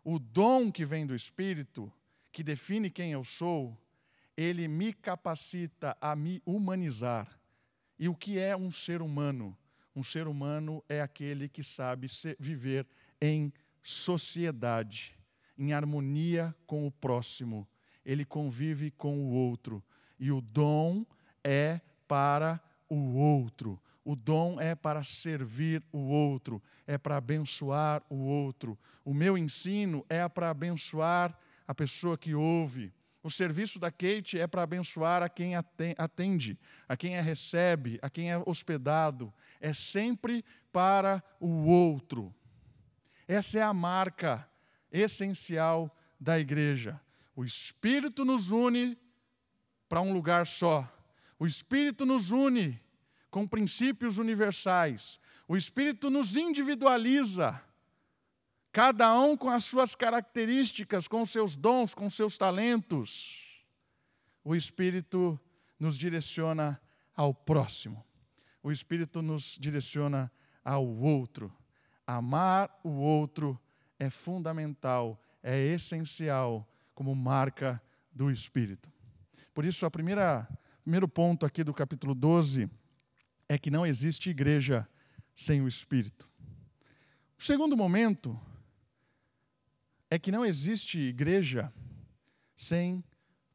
[0.02, 1.92] O dom que vem do Espírito,
[2.37, 3.75] que define quem eu sou,
[4.37, 7.27] ele me capacita a me humanizar.
[7.99, 9.57] E o que é um ser humano?
[9.94, 12.87] Um ser humano é aquele que sabe viver
[13.18, 13.51] em
[13.83, 15.18] sociedade,
[15.57, 17.66] em harmonia com o próximo.
[18.05, 19.83] Ele convive com o outro.
[20.20, 21.07] E o dom
[21.42, 23.81] é para o outro.
[24.05, 28.79] O dom é para servir o outro, é para abençoar o outro.
[29.03, 31.35] O meu ensino é para abençoar
[31.66, 32.92] a pessoa que ouve.
[33.22, 36.57] O serviço da Kate é para abençoar a quem atende,
[36.88, 39.35] a quem a recebe, a quem é hospedado.
[39.61, 42.33] É sempre para o outro.
[43.26, 44.48] Essa é a marca
[44.92, 47.00] essencial da igreja.
[47.35, 48.96] O Espírito nos une
[49.88, 50.88] para um lugar só.
[51.38, 52.81] O Espírito nos une
[53.29, 55.20] com princípios universais.
[55.48, 57.61] O Espírito nos individualiza
[58.76, 63.64] cada um com as suas características, com seus dons, com seus talentos.
[64.44, 65.40] O Espírito
[65.80, 66.78] nos direciona
[67.16, 68.04] ao próximo.
[68.62, 70.30] O Espírito nos direciona
[70.62, 71.50] ao outro.
[72.06, 73.58] Amar o outro
[73.98, 78.92] é fundamental, é essencial como marca do Espírito.
[79.54, 82.68] Por isso, o primeiro ponto aqui do capítulo 12
[83.48, 84.86] é que não existe igreja
[85.34, 86.28] sem o Espírito.
[87.38, 88.38] O segundo momento
[90.16, 91.70] é que não existe igreja
[92.57, 93.05] sem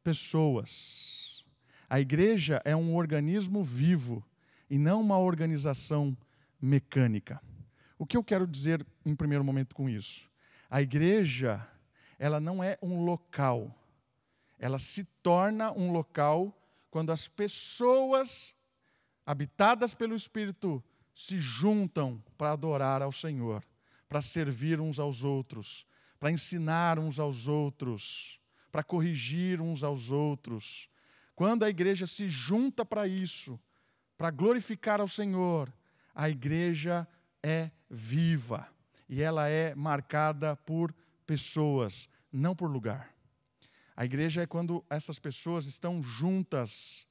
[0.04, 1.44] pessoas.
[1.90, 4.24] A igreja é um organismo vivo
[4.70, 6.16] e não uma organização
[6.60, 7.42] mecânica.
[7.98, 10.30] O que eu quero dizer em primeiro momento com isso?
[10.70, 11.68] A igreja,
[12.16, 13.74] ela não é um local.
[14.56, 16.56] Ela se torna um local
[16.92, 18.54] quando as pessoas
[19.26, 23.64] habitadas pelo Espírito se juntam para adorar ao Senhor,
[24.08, 25.84] para servir uns aos outros,
[26.22, 30.88] para ensinar uns aos outros, para corrigir uns aos outros.
[31.34, 33.58] Quando a igreja se junta para isso,
[34.16, 35.74] para glorificar ao Senhor,
[36.14, 37.08] a igreja
[37.42, 38.68] é viva
[39.08, 40.94] e ela é marcada por
[41.26, 43.12] pessoas, não por lugar.
[43.96, 47.04] A igreja é quando essas pessoas estão juntas,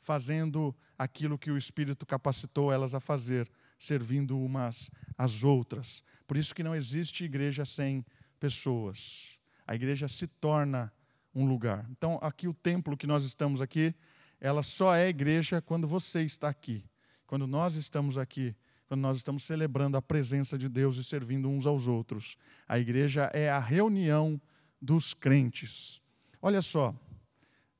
[0.00, 3.48] fazendo aquilo que o Espírito capacitou elas a fazer,
[3.78, 6.02] servindo umas às outras.
[6.26, 8.04] Por isso que não existe igreja sem
[8.36, 9.38] pessoas.
[9.66, 10.92] A igreja se torna
[11.34, 11.86] um lugar.
[11.90, 13.94] Então, aqui o templo que nós estamos aqui,
[14.40, 16.84] ela só é igreja quando você está aqui.
[17.26, 18.54] Quando nós estamos aqui,
[18.86, 22.36] quando nós estamos celebrando a presença de Deus e servindo uns aos outros.
[22.68, 24.40] A igreja é a reunião
[24.80, 26.00] dos crentes.
[26.40, 26.94] Olha só,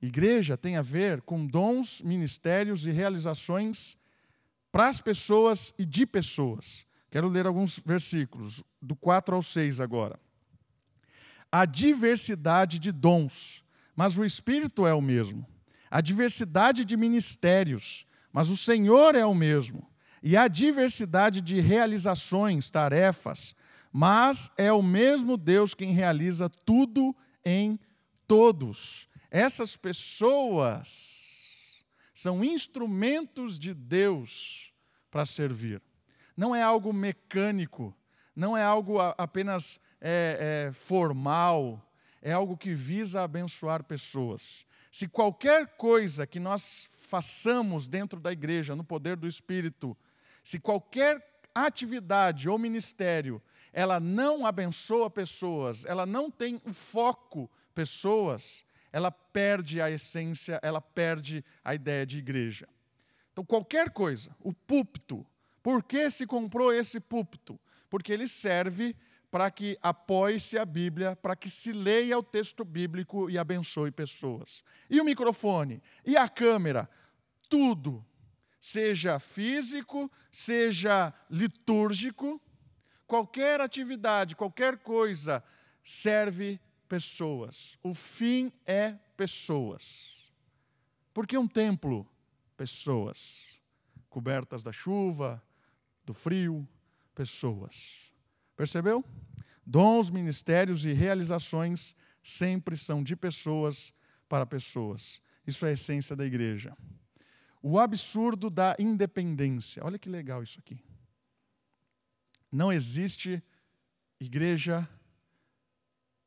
[0.03, 3.97] igreja tem a ver com dons, ministérios e realizações
[4.73, 6.85] para as pessoas e de pessoas.
[7.11, 10.19] Quero ler alguns versículos, do 4 ao 6 agora.
[11.59, 13.65] A diversidade de dons,
[13.95, 15.47] mas o Espírito é o mesmo.
[15.91, 19.89] A diversidade de ministérios, mas o Senhor é o mesmo
[20.23, 23.57] e há diversidade de realizações, tarefas,
[23.91, 27.79] mas é o mesmo Deus quem realiza tudo em
[28.27, 29.09] todos.
[29.31, 31.75] Essas pessoas
[32.13, 34.73] são instrumentos de Deus
[35.11, 35.81] para servir.
[36.37, 37.97] Não é algo mecânico,
[38.35, 41.83] não é algo apenas é, é, formal,
[42.21, 44.67] é algo que visa abençoar pessoas.
[44.91, 49.97] Se qualquer coisa que nós façamos dentro da igreja, no poder do Espírito,
[50.43, 58.65] se qualquer atividade ou ministério ela não abençoa pessoas, ela não tem o foco pessoas,
[58.91, 62.67] ela perde a essência, ela perde a ideia de igreja.
[63.31, 65.27] Então, qualquer coisa, o púlpito,
[65.63, 67.61] por que se comprou esse púlpito?
[67.91, 68.97] Porque ele serve
[69.31, 74.63] para que apoie-se a Bíblia, para que se leia o texto bíblico e abençoe pessoas.
[74.89, 76.89] E o microfone, e a câmera,
[77.49, 78.05] tudo
[78.61, 82.41] seja físico, seja litúrgico,
[83.07, 85.43] qualquer atividade, qualquer coisa
[85.85, 87.79] serve pessoas.
[87.83, 90.33] O fim é pessoas.
[91.13, 92.07] Porque um templo,
[92.57, 93.47] pessoas.
[94.09, 95.43] Cobertas da chuva,
[96.05, 96.67] do frio,
[97.15, 98.06] pessoas.
[98.57, 99.05] Percebeu?
[99.65, 103.93] Dons, ministérios e realizações sempre são de pessoas
[104.29, 105.21] para pessoas.
[105.47, 106.77] Isso é a essência da igreja.
[107.63, 109.85] O absurdo da independência.
[109.85, 110.79] Olha que legal isso aqui.
[112.51, 113.43] Não existe
[114.21, 114.89] igreja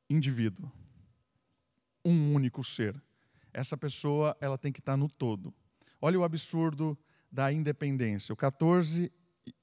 [0.09, 0.71] indivíduo.
[2.03, 3.01] Um único ser.
[3.53, 5.53] Essa pessoa, ela tem que estar no todo.
[6.01, 6.97] Olha o absurdo
[7.31, 8.33] da independência.
[8.33, 9.11] O 14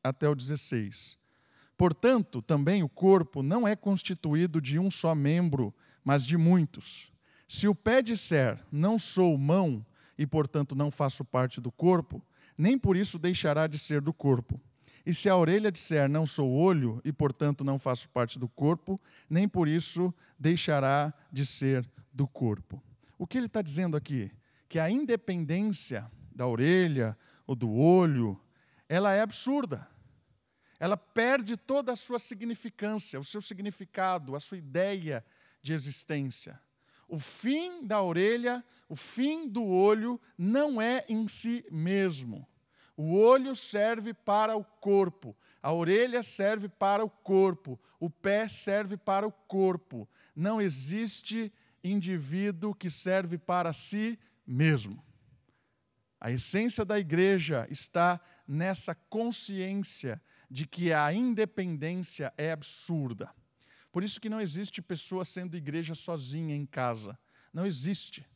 [0.03, 1.19] até o 16.
[1.77, 7.13] Portanto, também o corpo não é constituído de um só membro, mas de muitos.
[7.47, 9.85] Se o pé disser, não sou mão,
[10.19, 12.23] e, portanto, não faço parte do corpo,
[12.57, 14.61] nem por isso deixará de ser do corpo.
[15.05, 19.01] E se a orelha disser, não sou olho, e, portanto, não faço parte do corpo,
[19.29, 22.83] nem por isso deixará de ser do corpo.
[23.19, 24.33] O que ele está dizendo aqui?
[24.69, 28.41] Que a independência da orelha ou do olho,
[28.89, 29.87] ela é absurda.
[30.79, 35.25] Ela perde toda a sua significância, o seu significado, a sua ideia
[35.63, 36.61] de existência.
[37.09, 42.47] O fim da orelha, o fim do olho, não é em si mesmo.
[42.97, 48.97] O olho serve para o corpo, a orelha serve para o corpo, o pé serve
[48.97, 50.09] para o corpo.
[50.35, 51.53] Não existe
[51.85, 55.05] indivíduo que serve para si mesmo.
[56.19, 63.31] A essência da igreja está nessa consciência de que a independência é absurda.
[63.91, 67.19] Por isso que não existe pessoa sendo igreja sozinha em casa.
[67.53, 68.27] Não existe.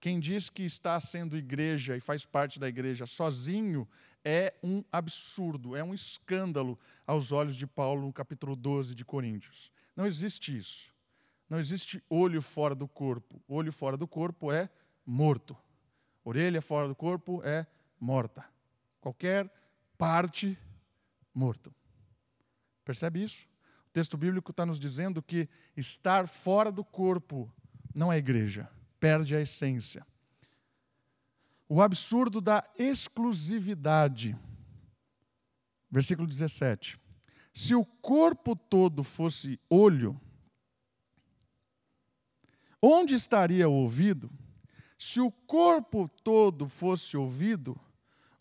[0.00, 3.86] Quem diz que está sendo igreja e faz parte da igreja sozinho
[4.24, 9.70] é um absurdo, é um escândalo aos olhos de Paulo no capítulo 12 de Coríntios.
[9.94, 10.90] Não existe isso.
[11.50, 13.42] Não existe olho fora do corpo.
[13.46, 14.70] Olho fora do corpo é
[15.04, 15.56] morto.
[16.24, 17.66] Orelha fora do corpo é
[17.98, 18.44] morta.
[19.00, 19.52] Qualquer
[19.98, 20.56] parte
[21.34, 21.74] morto.
[22.84, 23.48] Percebe isso?
[23.88, 27.52] O texto bíblico está nos dizendo que estar fora do corpo
[27.94, 30.06] não é igreja, perde a essência.
[31.68, 34.36] O absurdo da exclusividade.
[35.90, 37.00] Versículo 17.
[37.52, 40.20] Se o corpo todo fosse olho,
[42.80, 44.30] onde estaria o ouvido?
[44.96, 47.80] Se o corpo todo fosse ouvido,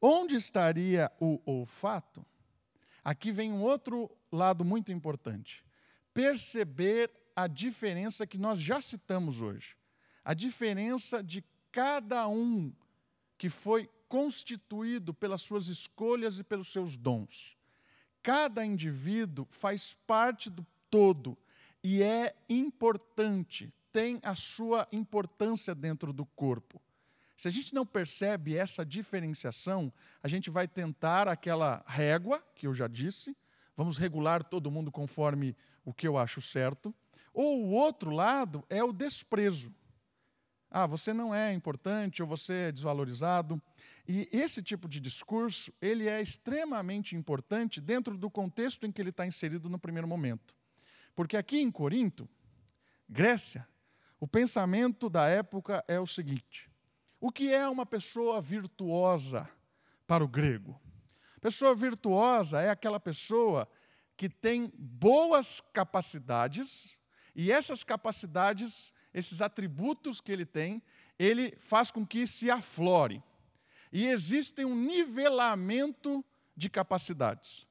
[0.02, 2.26] onde estaria o olfato?
[3.04, 5.64] Aqui vem um outro lado muito importante.
[6.14, 9.76] Perceber a diferença que nós já citamos hoje.
[10.24, 12.74] A diferença de cada um
[13.38, 17.56] que foi constituído pelas suas escolhas e pelos seus dons.
[18.22, 21.38] Cada indivíduo faz parte do todo
[21.84, 26.82] e é importante, tem a sua importância dentro do corpo.
[27.40, 32.74] Se a gente não percebe essa diferenciação, a gente vai tentar aquela régua, que eu
[32.74, 33.34] já disse,
[33.78, 36.94] vamos regular todo mundo conforme o que eu acho certo,
[37.34, 39.74] ou o outro lado é o desprezo.
[40.70, 43.62] Ah, você não é importante ou você é desvalorizado.
[44.06, 49.12] E esse tipo de discurso, ele é extremamente importante dentro do contexto em que ele
[49.12, 50.54] está inserido no primeiro momento.
[51.16, 52.28] Porque aqui em Corinto,
[53.08, 53.66] Grécia,
[54.20, 56.69] o pensamento da época é o seguinte:
[57.20, 59.50] o que é uma pessoa virtuosa
[60.08, 60.80] para o grego?
[61.42, 63.68] Pessoa virtuosa é aquela pessoa
[64.18, 66.98] que tem boas capacidades,
[67.34, 70.84] e essas capacidades, esses atributos que ele tem,
[71.18, 73.24] ele faz com que se aflore.
[73.92, 76.24] E existe um nivelamento
[76.56, 77.66] de capacidades.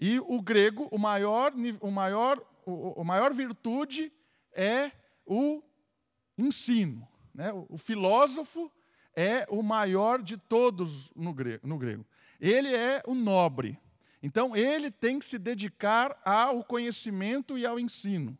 [0.00, 4.12] E o grego, o maior, o maior, o, maior virtude
[4.52, 4.90] é
[5.24, 5.62] o
[6.36, 7.06] ensino.
[7.34, 7.52] Né?
[7.68, 8.70] O, filósofo
[9.14, 12.06] é o maior de todos no grego, no grego.
[12.40, 13.78] Ele é o nobre.
[14.22, 18.36] Então, ele tem que se dedicar ao conhecimento e ao ensino.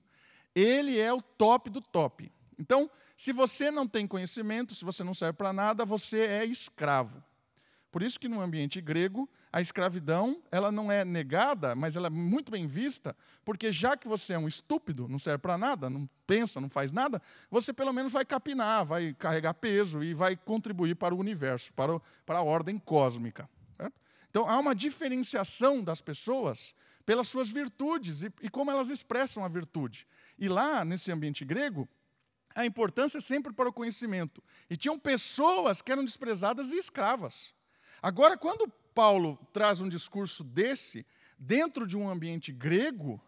[0.55, 2.31] Ele é o top do top.
[2.59, 7.23] Então, se você não tem conhecimento, se você não serve para nada, você é escravo.
[7.91, 12.11] Por isso que no ambiente grego, a escravidão, ela não é negada, mas ela é
[12.11, 16.09] muito bem vista, porque já que você é um estúpido, não serve para nada, não
[16.25, 17.21] pensa, não faz nada,
[17.51, 21.97] você pelo menos vai capinar, vai carregar peso e vai contribuir para o universo, para,
[21.97, 23.51] o, para a ordem cósmica.
[23.77, 24.01] Certo?
[24.31, 29.49] Então há uma diferenciação das pessoas pelas suas virtudes e, e como elas expressam a
[29.49, 30.07] virtude.
[30.39, 31.89] E lá, nesse ambiente grego,
[32.55, 34.43] a importância é sempre para o conhecimento.
[34.69, 37.53] E tinham pessoas que eram desprezadas e escravas.
[38.03, 41.07] Agora, quando Paulo traz um discurso desse,
[41.39, 43.21] dentro de um ambiente grego,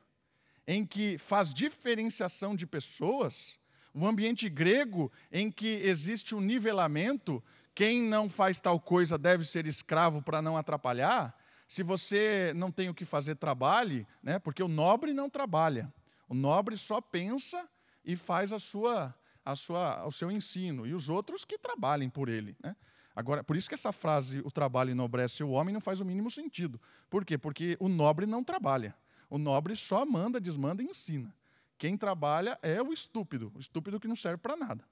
[0.66, 3.58] em que faz diferenciação de pessoas,
[3.94, 7.42] um ambiente grego em que existe um nivelamento,
[7.74, 11.36] quem não faz tal coisa deve ser escravo para não atrapalhar.
[11.66, 14.38] Se você não tem o que fazer, trabalhe, né?
[14.38, 15.92] porque o nobre não trabalha.
[16.28, 17.68] O nobre só pensa
[18.04, 19.14] e faz a sua,
[19.44, 22.56] a sua, o seu ensino, e os outros que trabalhem por ele.
[22.62, 22.76] Né?
[23.14, 26.30] Agora, por isso que essa frase, o trabalho enobrece o homem, não faz o mínimo
[26.30, 26.80] sentido.
[27.10, 27.36] Por quê?
[27.36, 28.94] Porque o nobre não trabalha.
[29.28, 31.34] O nobre só manda, desmanda e ensina.
[31.76, 34.84] Quem trabalha é o estúpido, o estúpido que não serve para nada.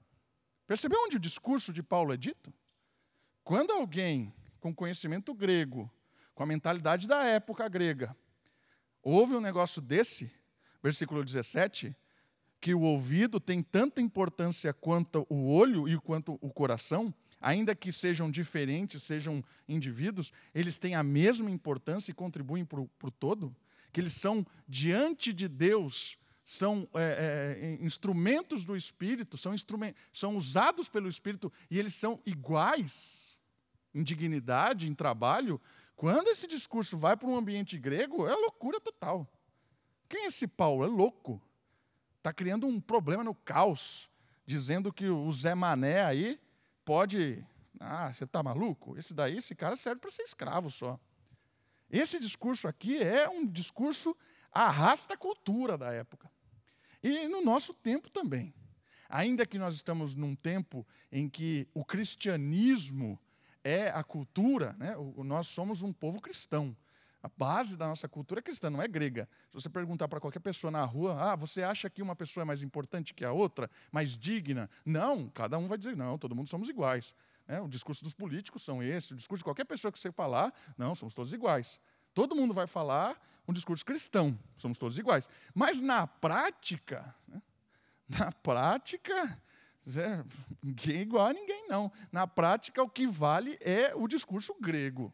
[0.67, 2.53] Percebeu onde o discurso de Paulo é dito?
[3.43, 5.91] Quando alguém com conhecimento grego,
[6.35, 8.15] com a mentalidade da época grega,
[9.01, 10.31] ouve um negócio desse,
[10.81, 11.95] versículo 17,
[12.59, 17.91] que o ouvido tem tanta importância quanto o olho e quanto o coração, ainda que
[17.91, 23.55] sejam diferentes, sejam indivíduos, eles têm a mesma importância e contribuem para o todo?
[23.91, 29.53] Que eles são, diante de Deus, são é, é, instrumentos do Espírito, são,
[30.13, 33.37] são usados pelo Espírito e eles são iguais
[33.93, 35.59] em dignidade, em trabalho.
[35.95, 39.27] Quando esse discurso vai para um ambiente grego, é loucura total.
[40.07, 40.83] Quem é esse Paulo?
[40.83, 41.41] É louco.
[42.17, 44.09] Está criando um problema no caos,
[44.45, 46.39] dizendo que o Zé Mané aí
[46.85, 47.45] pode.
[47.79, 48.97] Ah, você está maluco?
[48.97, 50.99] Esse daí, esse cara serve para ser escravo só.
[51.89, 54.15] Esse discurso aqui é um discurso
[54.51, 56.29] arrasta a cultura da época.
[57.03, 58.53] E no nosso tempo também.
[59.09, 63.19] Ainda que nós estamos num tempo em que o cristianismo
[63.63, 64.95] é a cultura, né?
[65.17, 66.75] nós somos um povo cristão.
[67.23, 69.29] A base da nossa cultura cristã, não é grega.
[69.49, 72.45] Se você perguntar para qualquer pessoa na rua, ah, você acha que uma pessoa é
[72.45, 74.69] mais importante que a outra, mais digna?
[74.83, 77.13] Não, cada um vai dizer, não, todo mundo somos iguais.
[77.47, 80.51] É, o discurso dos políticos são esse, o discurso de qualquer pessoa que você falar,
[80.77, 81.79] não, somos todos iguais.
[82.13, 85.29] Todo mundo vai falar um discurso cristão, somos todos iguais.
[85.53, 87.41] Mas na prática, né,
[88.07, 89.41] na prática,
[90.61, 91.91] ninguém é igual a ninguém, não.
[92.11, 95.13] Na prática, o que vale é o discurso grego.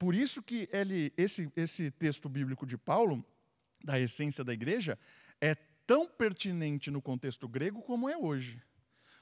[0.00, 3.22] Por isso que ele, esse, esse texto bíblico de Paulo,
[3.84, 4.98] da essência da igreja,
[5.38, 8.62] é tão pertinente no contexto grego como é hoje.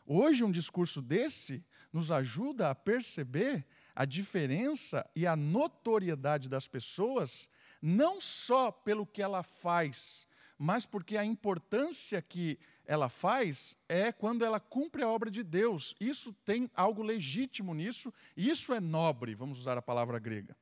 [0.06, 7.50] Hoje, um discurso desse nos ajuda a perceber a diferença e a notoriedade das pessoas,
[7.82, 14.44] não só pelo que ela faz, mas porque a importância que ela faz é quando
[14.44, 15.96] ela cumpre a obra de Deus.
[15.98, 20.56] Isso tem algo legítimo nisso, isso é nobre, vamos usar a palavra grega.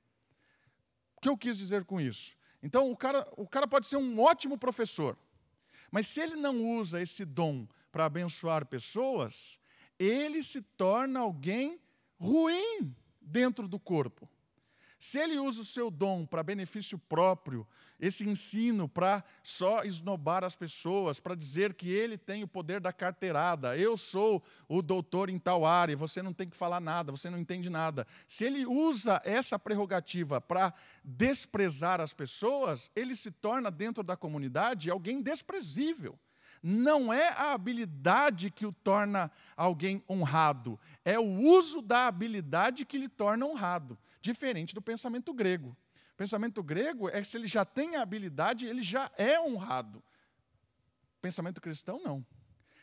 [1.17, 2.37] O que eu quis dizer com isso?
[2.63, 5.17] Então, o cara, o cara pode ser um ótimo professor,
[5.91, 9.61] mas se ele não usa esse dom para abençoar pessoas,
[9.99, 11.81] ele se torna alguém
[12.19, 14.29] ruim dentro do corpo.
[14.99, 17.67] Se ele usa o seu dom para benefício próprio,
[18.01, 22.93] esse ensino para só esnobar as pessoas, para dizer que ele tem o poder da
[22.93, 27.29] carteirada, eu sou o doutor em tal área, você não tem que falar nada, você
[27.29, 28.07] não entende nada.
[28.27, 30.73] Se ele usa essa prerrogativa para
[31.05, 36.19] desprezar as pessoas, ele se torna, dentro da comunidade, alguém desprezível.
[36.69, 42.99] Não é a habilidade que o torna alguém honrado, é o uso da habilidade que
[42.99, 45.77] lhe torna honrado, diferente do pensamento grego.
[46.13, 50.01] O pensamento grego é que se ele já tem a habilidade, ele já é honrado.
[51.19, 52.27] O pensamento cristão, não.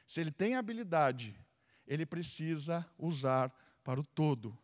[0.07, 1.37] Se ele tem a habilidade,
[1.85, 3.53] ele precisa usar
[3.83, 4.57] para o todo.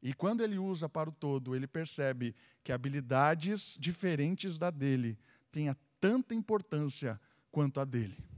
[0.00, 2.32] E quando ele usa para o todo, ele percebe
[2.62, 5.18] que habilidades diferentes da dele
[5.50, 7.20] têm tanta importância
[7.50, 8.35] quanto a dele.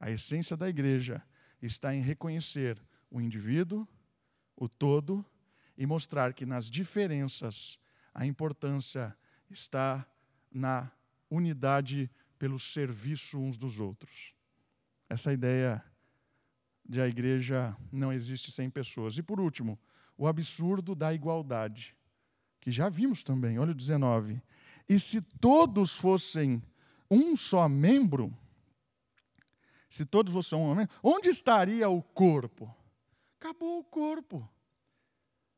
[0.00, 1.22] A essência da igreja
[1.60, 3.86] está em reconhecer o indivíduo,
[4.56, 5.24] o todo,
[5.76, 7.78] e mostrar que nas diferenças
[8.14, 9.14] a importância
[9.50, 10.06] está
[10.50, 10.90] na
[11.30, 14.34] unidade pelo serviço uns dos outros.
[15.08, 15.84] Essa ideia
[16.88, 19.16] de a igreja não existe sem pessoas.
[19.18, 19.78] E por último,
[20.16, 21.96] o absurdo da igualdade,
[22.60, 24.42] que já vimos também, olha o 19.
[24.88, 26.62] E se todos fossem
[27.10, 28.36] um só membro,
[29.90, 32.72] se todos fossem membro, onde estaria o corpo?
[33.40, 34.48] Acabou o corpo.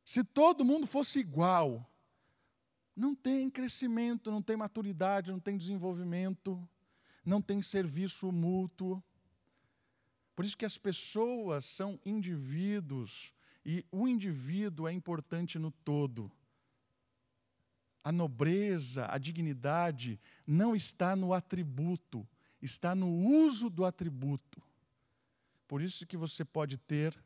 [0.03, 1.87] Se todo mundo fosse igual,
[2.97, 6.67] não tem crescimento, não tem maturidade, não tem desenvolvimento,
[7.23, 9.05] não tem serviço mútuo.
[10.35, 16.33] Por isso que as pessoas são indivíduos e o indivíduo é importante no todo.
[18.03, 22.27] A nobreza, a dignidade não está no atributo,
[22.63, 24.63] está no uso do atributo.
[25.67, 27.19] Por isso que você pode ter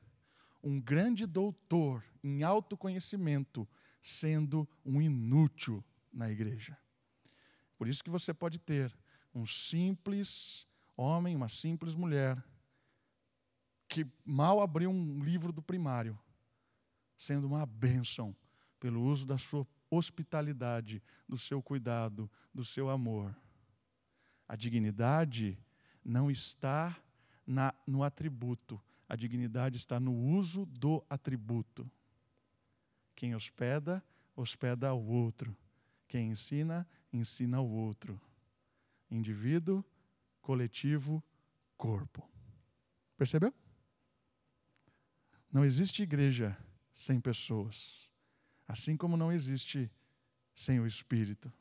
[0.63, 3.69] um grande doutor em autoconhecimento
[4.01, 6.77] sendo um inútil na igreja.
[7.77, 8.97] Por isso que você pode ter
[9.35, 10.67] um simples
[10.97, 12.43] homem, uma simples mulher
[13.89, 16.19] que mal abriu um livro do primário,
[17.17, 18.35] sendo uma bênção
[18.81, 23.37] pelo uso da sua hospitalidade, do seu cuidado, do seu amor.
[24.49, 25.59] A dignidade
[26.05, 26.97] não está
[27.47, 31.89] na, no atributo, a dignidade está no uso do atributo.
[33.15, 35.57] Quem hospeda, hospeda ao outro.
[36.09, 38.21] Quem ensina, ensina ao outro.
[39.11, 39.85] Indivíduo,
[40.41, 41.23] coletivo,
[41.77, 42.29] corpo.
[43.17, 43.55] Percebeu?
[45.53, 46.57] Não existe igreja
[46.93, 48.11] sem pessoas,
[48.67, 49.91] assim como não existe
[50.55, 51.53] sem o Espírito.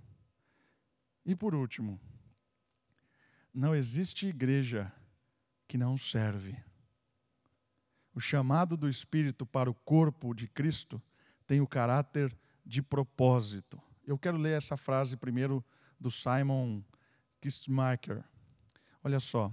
[1.26, 2.00] E por último,
[3.56, 4.92] não existe igreja
[5.68, 6.56] que não serve.
[8.14, 11.02] O chamado do Espírito para o corpo de Cristo
[11.48, 12.36] tem o caráter
[12.66, 13.82] de propósito.
[14.06, 15.64] Eu quero ler essa frase primeiro
[16.00, 16.84] do Simon
[17.42, 18.24] Kistmaker.
[19.04, 19.52] Olha só.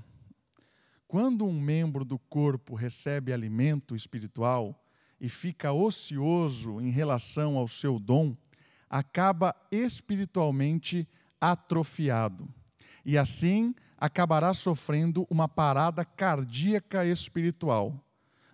[1.07, 4.83] Quando um membro do corpo recebe alimento espiritual,
[5.23, 8.37] e fica ocioso em relação ao seu dom,
[8.91, 11.09] acaba espiritualmente
[11.41, 12.53] atrofiado.
[13.05, 18.05] E assim acabará sofrendo uma parada cardíaca espiritual.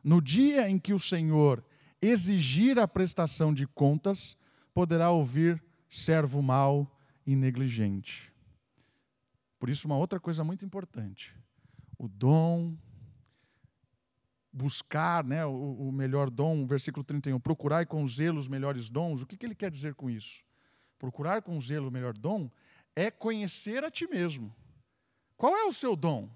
[0.02, 1.64] No dia em que o Senhor
[2.00, 4.36] exigir a prestação de contas,
[4.72, 6.90] poderá ouvir servo mau
[7.26, 8.32] e negligente.
[9.58, 11.34] Por isso, uma outra coisa muito importante:
[11.98, 12.76] o dom
[14.52, 19.26] buscar né, o, o, melhor dom, versículo 31, procurar com zelo os melhores dons, o
[19.26, 20.42] que, que ele quer dizer com isso?
[20.98, 22.50] Procurar com zelo o melhor dom
[22.94, 24.54] é conhecer a ti mesmo.
[25.36, 26.28] Qual é o seu dom?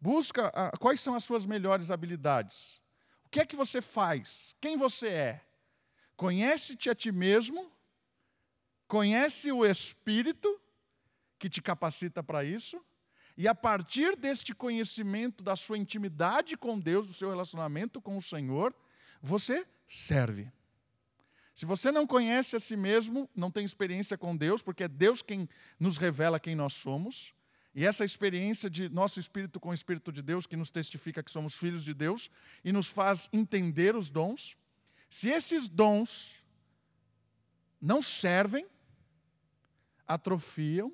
[0.00, 2.80] Busca a, quais são as suas melhores habilidades.
[3.24, 4.54] O que é que você faz?
[4.60, 5.44] Quem você é?
[6.16, 7.70] Conhece-te a ti mesmo,
[8.86, 10.60] conhece o Espírito
[11.38, 12.84] que te capacita para isso,
[13.36, 18.22] e a partir deste conhecimento da sua intimidade com Deus, do seu relacionamento com o
[18.22, 18.74] Senhor,
[19.22, 20.50] você serve.
[21.58, 25.22] Se você não conhece a si mesmo, não tem experiência com Deus, porque é Deus
[25.22, 27.34] quem nos revela quem nós somos,
[27.74, 31.32] e essa experiência de nosso espírito com o Espírito de Deus, que nos testifica que
[31.32, 32.30] somos filhos de Deus
[32.62, 34.56] e nos faz entender os dons,
[35.10, 36.36] se esses dons
[37.80, 38.64] não servem,
[40.06, 40.92] atrofiam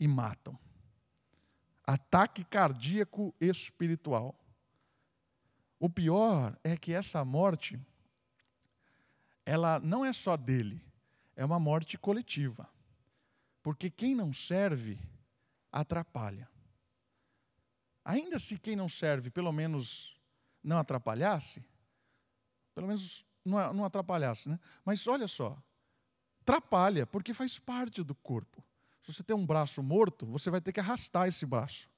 [0.00, 0.58] e matam
[1.86, 4.34] ataque cardíaco espiritual.
[5.78, 7.78] O pior é que essa morte,
[9.44, 10.84] ela não é só dele,
[11.36, 12.68] é uma morte coletiva.
[13.62, 14.98] Porque quem não serve,
[15.70, 16.48] atrapalha.
[18.04, 20.20] Ainda se quem não serve, pelo menos,
[20.62, 21.64] não atrapalhasse,
[22.74, 24.58] pelo menos não, atrapalhasse, né?
[24.84, 25.56] Mas olha só,
[26.40, 28.64] atrapalha, porque faz parte do corpo.
[29.00, 31.88] Se você tem um braço morto, você vai ter que arrastar esse braço.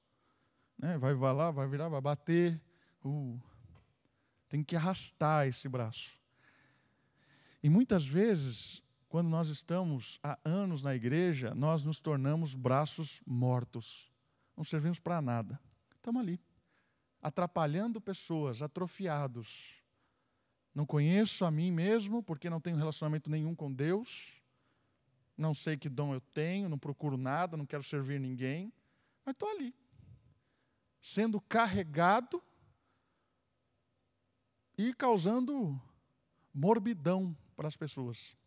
[0.77, 0.97] Né?
[0.97, 2.59] Vai, vai lá, vai virar, vai bater.
[3.03, 3.39] Uh,
[4.49, 6.19] tem que arrastar esse braço.
[7.65, 14.07] E muitas vezes, quando nós estamos há anos na igreja, nós nos tornamos braços mortos,
[14.55, 15.59] não servimos para nada.
[15.95, 16.39] Estamos ali,
[17.19, 19.81] atrapalhando pessoas, atrofiados.
[20.75, 24.39] Não conheço a mim mesmo, porque não tenho relacionamento nenhum com Deus.
[25.35, 28.71] Não sei que dom eu tenho, não procuro nada, não quero servir ninguém.
[29.25, 29.73] Mas estou ali,
[31.01, 32.43] sendo carregado
[34.77, 35.81] e causando
[36.53, 38.37] morbidão para as pessoas.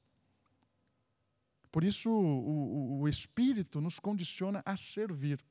[1.71, 5.45] Por isso, o, o, o, Espírito nos condiciona a servir.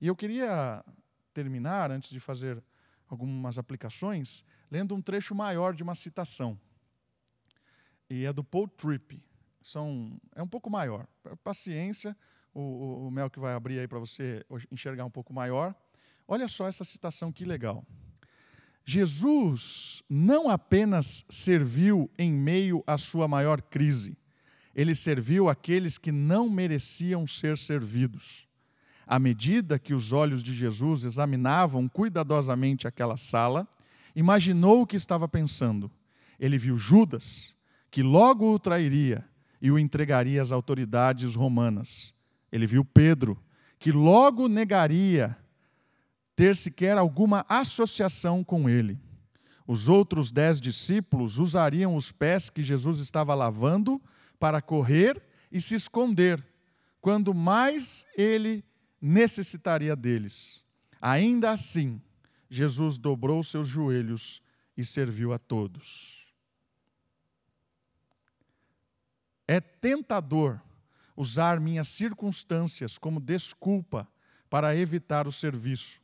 [0.00, 0.84] E eu queria
[1.32, 2.62] terminar, antes de fazer
[3.08, 6.58] algumas aplicações, lendo um trecho maior de uma citação.
[8.08, 9.22] E é do Paul Tripp.
[9.60, 11.08] São, é um pouco maior.
[11.42, 12.16] Paciência,
[12.54, 15.74] o, o, Mel que vai abrir aí para você enxergar um pouco maior.
[16.28, 17.84] Olha só essa citação que legal.
[18.88, 24.16] Jesus não apenas serviu em meio à sua maior crise,
[24.72, 28.46] ele serviu aqueles que não mereciam ser servidos.
[29.04, 33.66] À medida que os olhos de Jesus examinavam cuidadosamente aquela sala,
[34.14, 35.90] imaginou o que estava pensando.
[36.38, 37.56] Ele viu Judas,
[37.90, 39.24] que logo o trairia
[39.60, 42.14] e o entregaria às autoridades romanas.
[42.52, 43.36] Ele viu Pedro,
[43.78, 45.36] que logo negaria
[46.36, 49.00] ter sequer alguma associação com ele.
[49.66, 54.00] Os outros dez discípulos usariam os pés que Jesus estava lavando
[54.38, 55.20] para correr
[55.50, 56.44] e se esconder,
[57.00, 58.62] quando mais ele
[59.00, 60.62] necessitaria deles.
[61.00, 62.00] Ainda assim,
[62.48, 64.42] Jesus dobrou seus joelhos
[64.76, 66.26] e serviu a todos.
[69.48, 70.60] É tentador
[71.16, 74.06] usar minhas circunstâncias como desculpa
[74.50, 76.00] para evitar o serviço.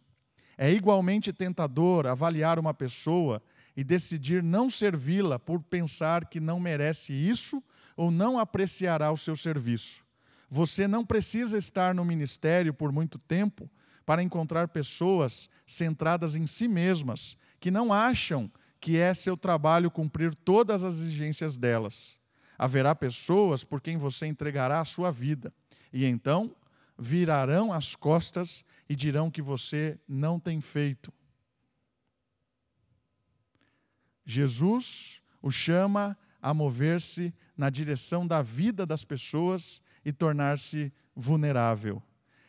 [0.56, 3.42] É igualmente tentador avaliar uma pessoa
[3.76, 7.62] e decidir não servi-la por pensar que não merece isso
[7.96, 10.04] ou não apreciará o seu serviço.
[10.48, 13.70] Você não precisa estar no ministério por muito tempo
[14.04, 20.34] para encontrar pessoas centradas em si mesmas, que não acham que é seu trabalho cumprir
[20.34, 22.18] todas as exigências delas.
[22.58, 25.54] Haverá pessoas por quem você entregará a sua vida,
[25.92, 26.54] e então
[26.98, 31.10] virarão as costas e dirão que você não tem feito.
[34.22, 42.02] Jesus o chama a mover-se na direção da vida das pessoas e tornar-se vulnerável.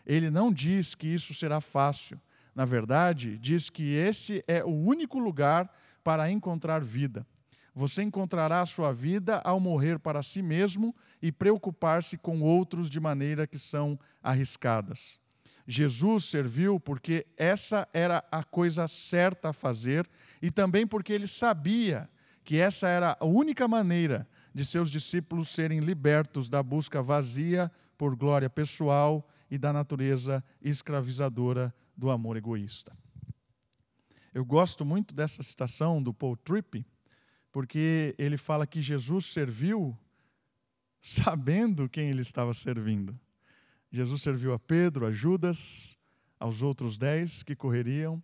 [0.06, 2.20] Ele não diz que isso será fácil.
[2.54, 5.74] Na verdade, diz que esse é o único lugar
[6.04, 7.26] para encontrar vida.
[7.74, 13.00] Você encontrará a sua vida ao morrer para si mesmo e preocupar-se com outros de
[13.00, 15.23] maneira que são arriscadas.
[15.66, 20.10] Jesus serviu porque essa era a coisa certa a fazer
[20.42, 22.10] e também porque ele sabia
[22.44, 28.16] que essa era a única maneira de seus discípulos serem libertos da busca vazia por
[28.16, 32.96] glória pessoal e da natureza escravizadora do amor egoísta.
[34.34, 36.86] Eu gosto muito dessa citação do Paul Tripp,
[37.52, 39.98] porque ele fala que Jesus serviu
[41.00, 43.18] sabendo quem ele estava servindo.
[43.96, 45.96] Jesus serviu a Pedro, a Judas,
[46.40, 48.22] aos outros dez que correriam,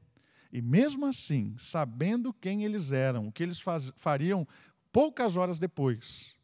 [0.52, 4.48] e mesmo assim, sabendo quem eles eram, o que eles faz, fariam
[4.92, 6.36] poucas horas depois,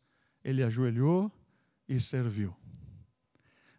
[0.43, 1.31] ele ajoelhou
[1.89, 2.55] e serviu.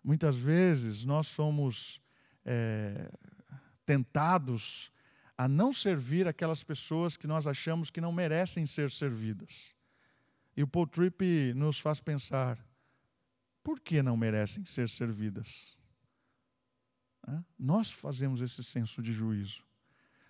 [0.02, 2.00] Muitas vezes nós somos
[2.44, 3.08] é,
[3.84, 4.90] tentados
[5.38, 9.72] a não servir aquelas pessoas que nós achamos que não merecem ser servidas.
[10.56, 12.58] E o Paul Tripp nos faz pensar:
[13.66, 15.76] por que não merecem ser servidas?
[17.58, 19.64] Nós fazemos esse senso de juízo.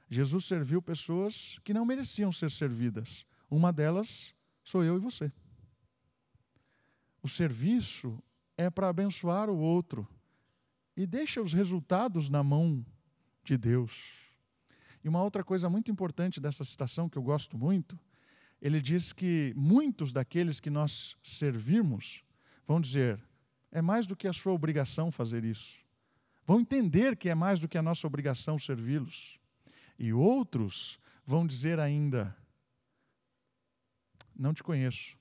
[0.08, 3.26] Jesus serviu pessoas que não mereciam ser servidas.
[3.50, 4.34] Uma delas
[4.64, 5.30] sou eu e você.
[7.22, 8.18] O serviço
[8.56, 10.08] é para abençoar o outro
[10.96, 12.82] e deixa os resultados na mão
[13.44, 14.00] de Deus.
[15.04, 18.00] E uma outra coisa muito importante dessa citação que eu gosto muito,
[18.62, 22.24] ele diz que muitos daqueles que nós servimos
[22.66, 23.22] vão dizer:
[23.70, 25.78] é mais do que a sua obrigação fazer isso.
[26.44, 29.38] Vão entender que é mais do que a nossa obrigação servi-los.
[29.98, 32.36] E outros vão dizer ainda:
[34.34, 35.16] Não te conheço.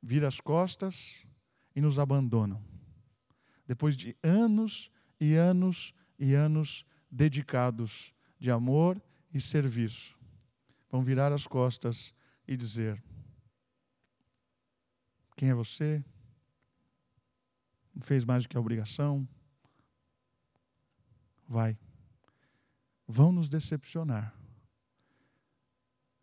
[0.00, 1.24] Vira as costas
[1.74, 2.62] e nos abandonam.
[3.66, 4.90] Depois de anos
[5.20, 9.00] e anos e anos dedicados de amor
[9.32, 10.18] e serviço,
[10.90, 12.14] vão virar as costas
[12.46, 13.02] e dizer:
[15.36, 16.04] Quem é você?
[18.02, 19.26] Fez mais do que a obrigação?
[21.48, 21.78] Vai.
[23.06, 24.34] Vão nos decepcionar.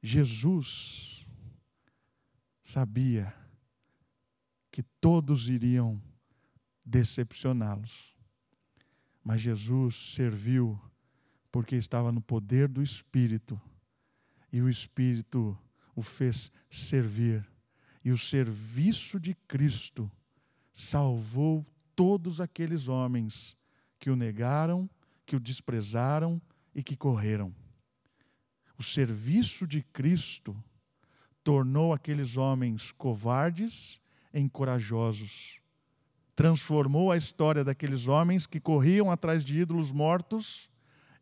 [0.02, 1.26] Jesus
[2.62, 3.34] sabia
[4.72, 6.02] que todos iriam
[6.86, 8.16] decepcioná-los.
[9.24, 10.80] Mas Jesus serviu
[11.52, 13.60] porque estava no poder do Espírito.
[14.52, 15.58] E o Espírito
[15.96, 17.48] o fez servir.
[18.04, 20.12] E o serviço de Cristo
[20.74, 21.66] salvou
[21.96, 23.56] todos aqueles homens
[24.00, 24.90] que o negaram,
[25.26, 26.42] que o desprezaram
[26.74, 27.54] e que correram.
[28.78, 30.56] O serviço de Cristo
[31.44, 34.00] tornou aqueles homens covardes
[34.34, 35.60] em corajosos.
[36.36, 40.70] Transformou a história daqueles homens que corriam atrás de ídolos mortos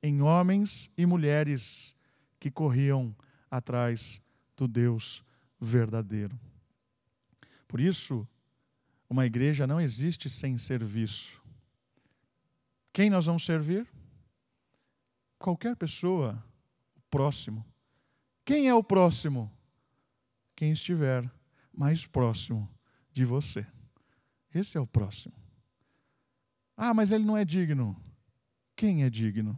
[0.04, 1.96] em homens e mulheres
[2.40, 3.16] que corriam
[3.50, 4.22] atrás
[4.56, 5.24] do Deus
[5.60, 6.40] verdadeiro.
[7.68, 8.28] Por isso,
[9.10, 11.42] uma igreja não existe sem serviço.
[12.92, 13.88] Quem nós vamos servir?
[15.38, 16.44] Qualquer pessoa,
[16.96, 17.66] o próximo.
[18.44, 19.52] Quem é o próximo?
[20.56, 21.30] Quem estiver
[21.72, 22.70] mais próximo
[23.12, 23.66] de você.
[24.54, 25.36] Esse é o próximo.
[26.76, 27.96] Ah, mas ele não é digno.
[28.76, 29.58] Quem é digno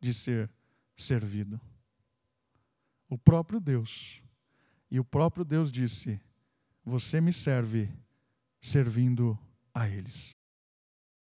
[0.00, 0.50] de ser
[0.96, 1.60] servido?
[3.08, 4.20] O próprio Deus.
[4.90, 6.20] E o próprio Deus disse:
[6.84, 7.92] Você me serve
[8.64, 9.38] servindo
[9.74, 10.34] a eles.